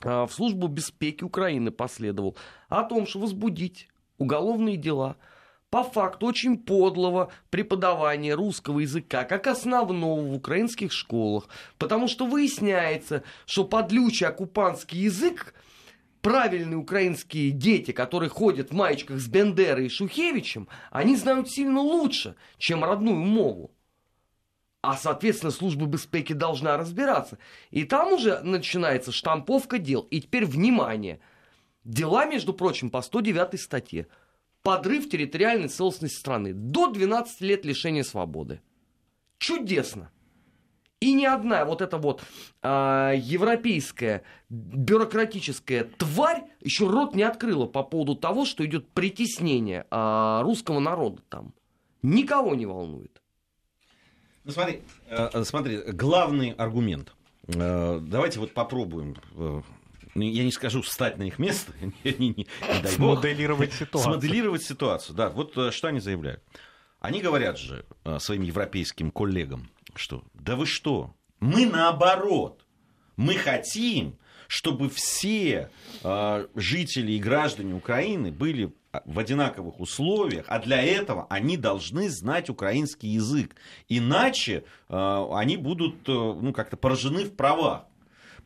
а, 0.00 0.26
в 0.26 0.32
службу 0.32 0.68
безпеки 0.68 1.24
Украины 1.24 1.70
последовал 1.70 2.36
о 2.68 2.82
том, 2.82 3.06
что 3.06 3.20
возбудить 3.20 3.88
уголовные 4.18 4.76
дела 4.76 5.16
по 5.70 5.82
факту 5.82 6.26
очень 6.26 6.56
подлого 6.56 7.32
преподавания 7.50 8.34
русского 8.34 8.80
языка 8.80 9.24
как 9.24 9.48
основного 9.48 10.20
в 10.20 10.34
украинских 10.34 10.92
школах. 10.92 11.48
Потому 11.78 12.06
что 12.06 12.26
выясняется, 12.26 13.24
что 13.44 13.64
подлючий 13.64 14.26
оккупантский 14.26 15.00
язык 15.00 15.54
правильные 16.24 16.78
украинские 16.78 17.50
дети, 17.50 17.92
которые 17.92 18.30
ходят 18.30 18.70
в 18.70 18.74
маечках 18.74 19.20
с 19.20 19.28
Бендерой 19.28 19.86
и 19.86 19.88
Шухевичем, 19.90 20.68
они 20.90 21.16
знают 21.16 21.50
сильно 21.50 21.80
лучше, 21.80 22.34
чем 22.56 22.82
родную 22.82 23.18
мову. 23.18 23.70
А, 24.80 24.96
соответственно, 24.96 25.52
служба 25.52 25.84
безпеки 25.84 26.32
должна 26.32 26.78
разбираться. 26.78 27.38
И 27.70 27.84
там 27.84 28.14
уже 28.14 28.40
начинается 28.40 29.12
штамповка 29.12 29.78
дел. 29.78 30.00
И 30.10 30.22
теперь, 30.22 30.46
внимание, 30.46 31.20
дела, 31.84 32.24
между 32.24 32.54
прочим, 32.54 32.90
по 32.90 33.02
109 33.02 33.60
статье. 33.60 34.06
Подрыв 34.62 35.10
территориальной 35.10 35.68
целостности 35.68 36.18
страны. 36.18 36.54
До 36.54 36.90
12 36.90 37.42
лет 37.42 37.66
лишения 37.66 38.02
свободы. 38.02 38.62
Чудесно. 39.36 40.10
И 41.04 41.12
ни 41.12 41.26
одна 41.26 41.64
вот 41.66 41.82
эта 41.82 41.98
вот 41.98 42.22
а, 42.62 43.12
европейская 43.12 44.22
бюрократическая 44.48 45.84
тварь 45.84 46.44
еще 46.60 46.88
рот 46.88 47.14
не 47.14 47.22
открыла 47.22 47.66
по 47.66 47.82
поводу 47.82 48.14
того, 48.14 48.44
что 48.46 48.64
идет 48.64 48.88
притеснение 48.88 49.84
а, 49.90 50.42
русского 50.42 50.80
народа 50.80 51.20
там. 51.28 51.52
Никого 52.02 52.54
не 52.54 52.64
волнует. 52.66 53.20
Ну, 54.44 54.52
смотри, 54.52 54.82
э, 55.08 55.44
смотри, 55.44 55.78
главный 55.92 56.50
аргумент. 56.50 57.14
Э, 57.48 57.98
Давайте 58.00 58.40
вот 58.40 58.52
попробуем. 58.52 59.16
э, 59.36 59.62
ну, 60.14 60.22
Я 60.22 60.44
не 60.44 60.52
скажу 60.52 60.82
встать 60.82 61.16
на 61.18 61.22
их 61.24 61.38
место, 61.38 61.72
не, 61.80 61.92
не- 62.04 62.28
не- 62.28 62.34
не 62.36 62.46
дай 62.82 62.96
бог. 62.98 63.18
Смоделировать 63.20 63.72
ситуацию. 63.80 64.12
Смоделировать 64.12 64.62
ситуацию, 64.62 65.16
да. 65.16 65.30
Вот 65.30 65.56
э, 65.56 65.70
что 65.70 65.88
они 65.88 66.00
заявляют. 66.00 66.42
Они 67.00 67.20
говорят 67.20 67.58
же 67.58 67.84
э, 68.04 68.18
своим 68.18 68.42
европейским 68.42 69.10
коллегам, 69.10 69.70
что 69.98 70.24
да 70.34 70.56
вы 70.56 70.66
что, 70.66 71.14
мы 71.40 71.66
наоборот, 71.66 72.64
мы 73.16 73.34
хотим, 73.34 74.16
чтобы 74.48 74.88
все 74.90 75.70
э, 76.02 76.46
жители 76.54 77.12
и 77.12 77.18
граждане 77.18 77.74
Украины 77.74 78.30
были 78.30 78.72
в 79.04 79.18
одинаковых 79.18 79.80
условиях, 79.80 80.44
а 80.48 80.58
для 80.60 80.82
этого 80.82 81.26
они 81.28 81.56
должны 81.56 82.08
знать 82.08 82.48
украинский 82.48 83.08
язык. 83.08 83.56
Иначе 83.88 84.64
э, 84.88 85.26
они 85.32 85.56
будут 85.56 86.08
э, 86.08 86.12
ну, 86.12 86.52
как-то 86.52 86.76
поражены 86.76 87.24
в 87.24 87.34
правах. 87.34 87.84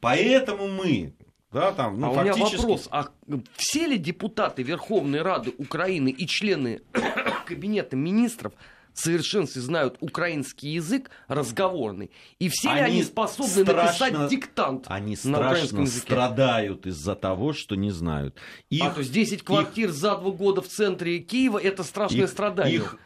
Поэтому 0.00 0.68
мы, 0.68 1.12
да, 1.52 1.72
там, 1.72 2.00
ну, 2.00 2.08
а 2.08 2.10
у 2.10 2.22
меня 2.22 2.32
фактически... 2.34 2.60
вопрос, 2.60 2.88
а 2.90 3.08
все 3.56 3.86
ли 3.86 3.98
депутаты 3.98 4.62
Верховной 4.62 5.22
Рады 5.22 5.52
Украины 5.58 6.10
и 6.10 6.26
члены 6.26 6.82
Кабинета 7.46 7.96
министров 7.96 8.52
совершенстве 8.98 9.62
знают 9.62 9.96
украинский 10.00 10.70
язык 10.72 11.10
разговорный? 11.28 12.10
И 12.38 12.48
все 12.48 12.72
ли 12.74 12.80
Они 12.80 12.94
они 12.96 13.02
способны 13.04 13.48
страшно- 13.64 13.82
написать 14.10 14.28
диктант 14.30 14.84
Они 14.88 15.12
на 15.12 15.16
страшно 15.16 15.80
языке? 15.80 16.00
страдают 16.00 16.86
из-за 16.86 17.14
того, 17.14 17.52
что 17.52 17.74
не 17.76 17.90
знают. 17.90 18.34
Их, 18.70 18.84
А 18.84 18.90
то 18.90 19.00
есть 19.00 19.12
10 19.12 19.42
квартир 19.42 19.90
за 19.90 20.16
два 20.16 20.30
года 20.30 20.60
в 20.62 20.68
центре 20.68 21.18
Киева 21.20 21.58
это 21.58 21.82
страшное 21.84 22.24
их- 22.24 22.30
страдание. 22.30 22.74
их 22.76 22.96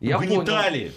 Я 0.00 0.18
угнетали, 0.18 0.92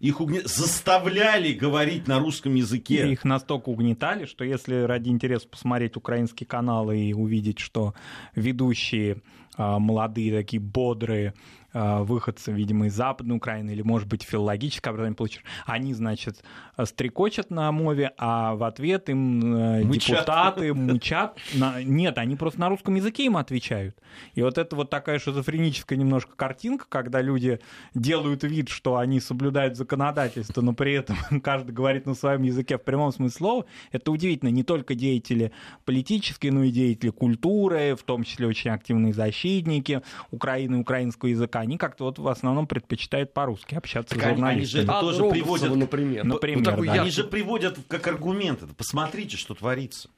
их 0.00 0.20
угне- 0.20 0.42
заставляли 0.44 1.52
говорить 1.54 2.06
на 2.06 2.18
русском 2.18 2.54
языке. 2.54 3.10
Их 3.10 3.24
настолько 3.24 3.70
угнетали, 3.70 4.26
что 4.26 4.44
если 4.44 4.82
ради 4.82 5.08
интереса 5.08 5.48
посмотреть 5.48 5.96
украинские 5.96 6.46
каналы 6.46 6.98
и 6.98 7.12
увидеть, 7.14 7.58
что 7.58 7.94
ведущие 8.34 9.22
а, 9.56 9.78
молодые, 9.78 10.36
такие 10.36 10.60
бодрые 10.60 11.28
а, 11.28 11.63
выходцы, 11.74 12.52
видимо, 12.52 12.86
из 12.86 12.94
Западной 12.94 13.36
Украины 13.36 13.70
или, 13.70 13.82
может 13.82 14.08
быть, 14.08 14.22
филологическое 14.22 14.92
образование 14.92 15.16
получишь, 15.16 15.42
они, 15.66 15.92
значит, 15.92 16.42
стрекочат 16.82 17.50
на 17.50 17.70
мове, 17.72 18.12
а 18.16 18.54
в 18.54 18.64
ответ 18.64 19.08
им 19.08 19.54
э, 19.54 19.84
мычат. 19.84 20.20
депутаты 20.20 20.74
мучат. 20.74 21.36
На... 21.54 21.82
Нет, 21.82 22.18
они 22.18 22.36
просто 22.36 22.60
на 22.60 22.68
русском 22.68 22.94
языке 22.94 23.26
им 23.26 23.36
отвечают. 23.36 23.96
И 24.34 24.42
вот 24.42 24.58
это 24.58 24.76
вот 24.76 24.90
такая 24.90 25.18
шизофреническая 25.18 25.98
немножко 25.98 26.34
картинка, 26.36 26.86
когда 26.88 27.20
люди 27.20 27.60
делают 27.94 28.44
вид, 28.44 28.68
что 28.68 28.96
они 28.96 29.20
соблюдают 29.20 29.76
законодательство, 29.76 30.60
но 30.62 30.72
при 30.72 30.94
этом 30.94 31.16
каждый 31.42 31.72
говорит 31.72 32.06
на 32.06 32.14
своем 32.14 32.42
языке 32.42 32.78
в 32.78 32.82
прямом 32.82 33.12
смысле 33.12 33.36
слова. 33.36 33.66
Это 33.92 34.10
удивительно. 34.10 34.50
Не 34.50 34.62
только 34.62 34.94
деятели 34.94 35.52
политические, 35.84 36.52
но 36.52 36.62
и 36.64 36.70
деятели 36.70 37.10
культуры, 37.10 37.96
в 37.96 38.02
том 38.02 38.24
числе 38.24 38.46
очень 38.46 38.70
активные 38.70 39.12
защитники 39.12 40.02
Украины, 40.30 40.78
украинского 40.78 41.28
языка 41.28 41.63
они 41.64 41.78
как-то 41.78 42.04
вот 42.04 42.18
в 42.18 42.28
основном 42.28 42.66
предпочитают 42.66 43.32
по-русски 43.32 43.74
общаться 43.74 44.14
так 44.14 44.22
с 44.22 44.28
журналистами. 44.28 44.56
Они 44.56 44.64
же 44.66 44.82
это 44.82 45.00
тоже 45.00 45.18
Рогусова, 45.18 45.32
приводят, 45.32 45.76
например. 45.76 46.24
например 46.24 46.76
ну, 46.76 46.84
да. 46.84 46.92
Они 46.92 47.10
же 47.10 47.24
приводят 47.24 47.78
как 47.88 48.06
аргумент 48.06 48.62
это. 48.62 48.74
Посмотрите, 48.74 49.36
что 49.36 49.54
творится. 49.54 50.08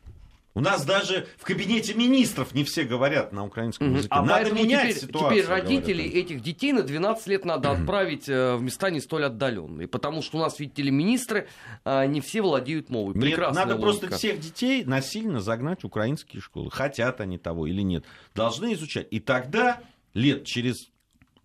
У 0.54 0.60
нас 0.60 0.86
даже 0.86 1.28
в 1.36 1.44
кабинете 1.44 1.92
министров 1.92 2.54
не 2.54 2.64
все 2.64 2.84
говорят 2.84 3.30
на 3.30 3.44
украинском 3.44 3.92
языке. 3.92 4.08
А 4.10 4.22
надо 4.24 4.52
менять 4.52 4.88
теперь, 4.88 4.96
ситуацию. 5.02 5.42
Теперь 5.42 5.50
родителей 5.50 6.04
говорят. 6.08 6.24
этих 6.24 6.42
детей 6.42 6.72
на 6.72 6.82
12 6.82 7.26
лет 7.26 7.44
надо 7.44 7.72
отправить 7.72 8.26
э, 8.26 8.56
в 8.56 8.62
места 8.62 8.88
не 8.88 9.00
столь 9.00 9.26
отдаленные. 9.26 9.86
Потому 9.86 10.22
что 10.22 10.38
у 10.38 10.40
нас, 10.40 10.58
видите 10.58 10.82
ли, 10.82 10.90
министры 10.90 11.46
а, 11.84 12.06
не 12.06 12.22
все 12.22 12.40
владеют 12.40 12.88
мовой. 12.88 13.14
Нет, 13.14 13.38
надо 13.38 13.74
логика. 13.74 13.82
просто 13.82 14.16
всех 14.16 14.40
детей 14.40 14.82
насильно 14.84 15.40
загнать 15.40 15.82
в 15.82 15.86
украинские 15.86 16.40
школы. 16.40 16.70
Хотят 16.70 17.20
они 17.20 17.36
того 17.36 17.66
или 17.66 17.82
нет. 17.82 18.06
Должны 18.34 18.72
изучать. 18.72 19.08
И 19.10 19.20
тогда 19.20 19.80
лет 20.14 20.46
через 20.46 20.88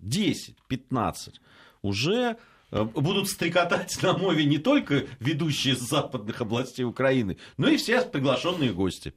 10-15 0.02 1.34
уже 1.82 2.38
э, 2.72 2.84
будут 2.84 3.30
стрекотать 3.30 4.02
на 4.02 4.18
мове 4.18 4.46
не 4.46 4.58
только 4.58 5.06
ведущие 5.20 5.76
западных 5.76 6.42
областей 6.42 6.84
Украины, 6.84 7.38
но 7.58 7.68
и 7.68 7.78
все 7.78 8.02
приглашенные 8.02 8.74
гости. 8.74 9.14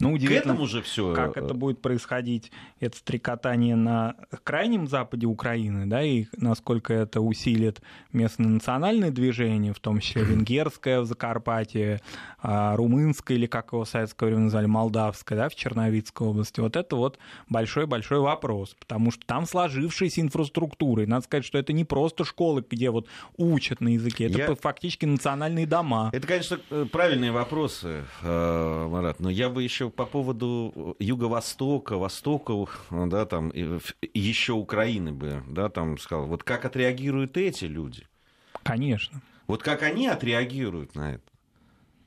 Ну, 0.00 0.16
К 0.16 0.30
этому 0.30 0.66
же 0.66 0.80
все. 0.82 1.12
Как 1.12 1.36
это 1.36 1.54
будет 1.54 1.82
происходить, 1.82 2.52
это 2.78 2.96
стрекотание 2.96 3.74
на 3.74 4.14
крайнем 4.44 4.86
западе 4.86 5.26
Украины, 5.26 5.86
да, 5.86 6.02
и 6.02 6.26
насколько 6.36 6.94
это 6.94 7.20
усилит 7.20 7.82
местное 8.12 8.46
национальное 8.46 9.10
движение, 9.10 9.72
в 9.72 9.80
том 9.80 9.98
числе 9.98 10.22
венгерское 10.22 11.00
в 11.00 11.06
Закарпатье, 11.06 12.00
а, 12.40 12.76
румынское, 12.76 13.36
или 13.36 13.46
как 13.46 13.72
его 13.72 13.84
в 13.84 13.88
советское 13.88 14.26
время 14.26 14.42
назвали, 14.42 14.66
молдавское, 14.66 15.36
да, 15.36 15.48
в 15.48 15.56
Черновицкой 15.56 16.28
области. 16.28 16.60
Вот 16.60 16.76
это 16.76 16.94
вот 16.94 17.18
большой-большой 17.48 18.20
вопрос, 18.20 18.76
потому 18.78 19.10
что 19.10 19.26
там 19.26 19.46
сложившаяся 19.46 20.20
инфраструктура. 20.20 21.02
И 21.02 21.06
надо 21.06 21.24
сказать, 21.24 21.44
что 21.44 21.58
это 21.58 21.72
не 21.72 21.84
просто 21.84 22.24
школы, 22.24 22.64
где 22.68 22.90
вот 22.90 23.08
учат 23.36 23.80
на 23.80 23.88
языке, 23.88 24.26
это 24.26 24.38
я... 24.38 24.54
фактически 24.54 25.06
национальные 25.06 25.66
дома. 25.66 26.10
Это, 26.12 26.26
конечно, 26.26 26.60
э, 26.70 26.86
правильные 26.90 27.32
вопросы, 27.32 28.04
э, 28.22 28.88
Марат, 28.88 29.18
но 29.18 29.28
я 29.28 29.48
бы 29.48 29.64
еще 29.64 29.87
по 29.90 30.06
поводу 30.06 30.96
Юго-Востока, 30.98 31.96
Востока, 31.96 32.54
да, 32.90 33.26
там, 33.26 33.52
еще 34.14 34.52
Украины 34.52 35.12
бы, 35.12 35.42
да, 35.48 35.68
там 35.68 35.98
сказал, 35.98 36.26
вот 36.26 36.42
как 36.44 36.64
отреагируют 36.64 37.36
эти 37.36 37.64
люди? 37.64 38.06
Конечно. 38.62 39.20
Вот 39.46 39.62
как 39.62 39.82
они 39.82 40.06
отреагируют 40.06 40.94
на 40.94 41.14
это? 41.14 41.24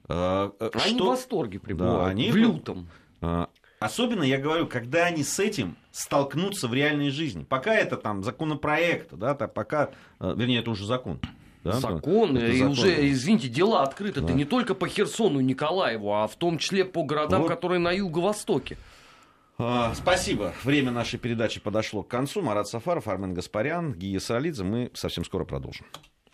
А, 0.08 0.54
э, 0.60 0.70
они 0.74 0.96
что... 0.96 1.06
в 1.06 1.08
восторге 1.08 1.60
пребывают, 1.60 2.06
да, 2.06 2.08
они 2.08 2.32
в 2.32 2.36
лютом. 2.36 2.88
А, 3.22 3.50
особенно, 3.80 4.24
я 4.24 4.38
говорю, 4.38 4.68
когда 4.68 5.06
они 5.06 5.24
с 5.24 5.40
этим 5.40 5.76
столкнутся 5.92 6.68
в 6.68 6.74
реальной 6.74 7.10
жизни. 7.10 7.44
Пока 7.44 7.74
это 7.74 7.98
там 7.98 8.24
законопроект, 8.24 9.14
да, 9.14 9.36
пока, 9.36 9.92
э, 10.20 10.34
вернее, 10.36 10.60
это 10.60 10.72
уже 10.72 10.86
закон. 10.86 11.20
Да, 11.64 11.74
закон, 11.74 12.38
и 12.38 12.58
закон. 12.58 12.72
уже, 12.72 13.10
извините, 13.12 13.48
дела 13.48 13.84
открыты. 13.84 14.22
Да. 14.22 14.28
Это 14.28 14.36
не 14.36 14.46
только 14.46 14.74
по 14.74 14.88
Херсону 14.88 15.40
и 15.40 15.44
Николаеву, 15.44 16.14
а 16.14 16.28
в 16.28 16.36
том 16.36 16.58
числе 16.58 16.86
по 16.86 17.04
городам, 17.04 17.44
вот. 17.44 17.50
которые 17.50 17.80
на 17.80 17.92
юго-востоке. 17.92 18.78
А, 19.60 19.94
спасибо. 19.94 20.54
Время 20.64 20.92
нашей 20.92 21.20
передачи 21.20 21.60
подошло 21.60 22.02
к 22.02 22.08
концу. 22.08 22.42
Марат 22.42 22.68
Сафаров, 22.68 23.08
Армен 23.08 23.34
Гаспарян, 23.34 23.94
Гия 23.94 24.20
Салидзе. 24.20 24.64
Мы 24.64 24.90
совсем 24.94 25.24
скоро 25.24 25.46
продолжим. 25.46 25.86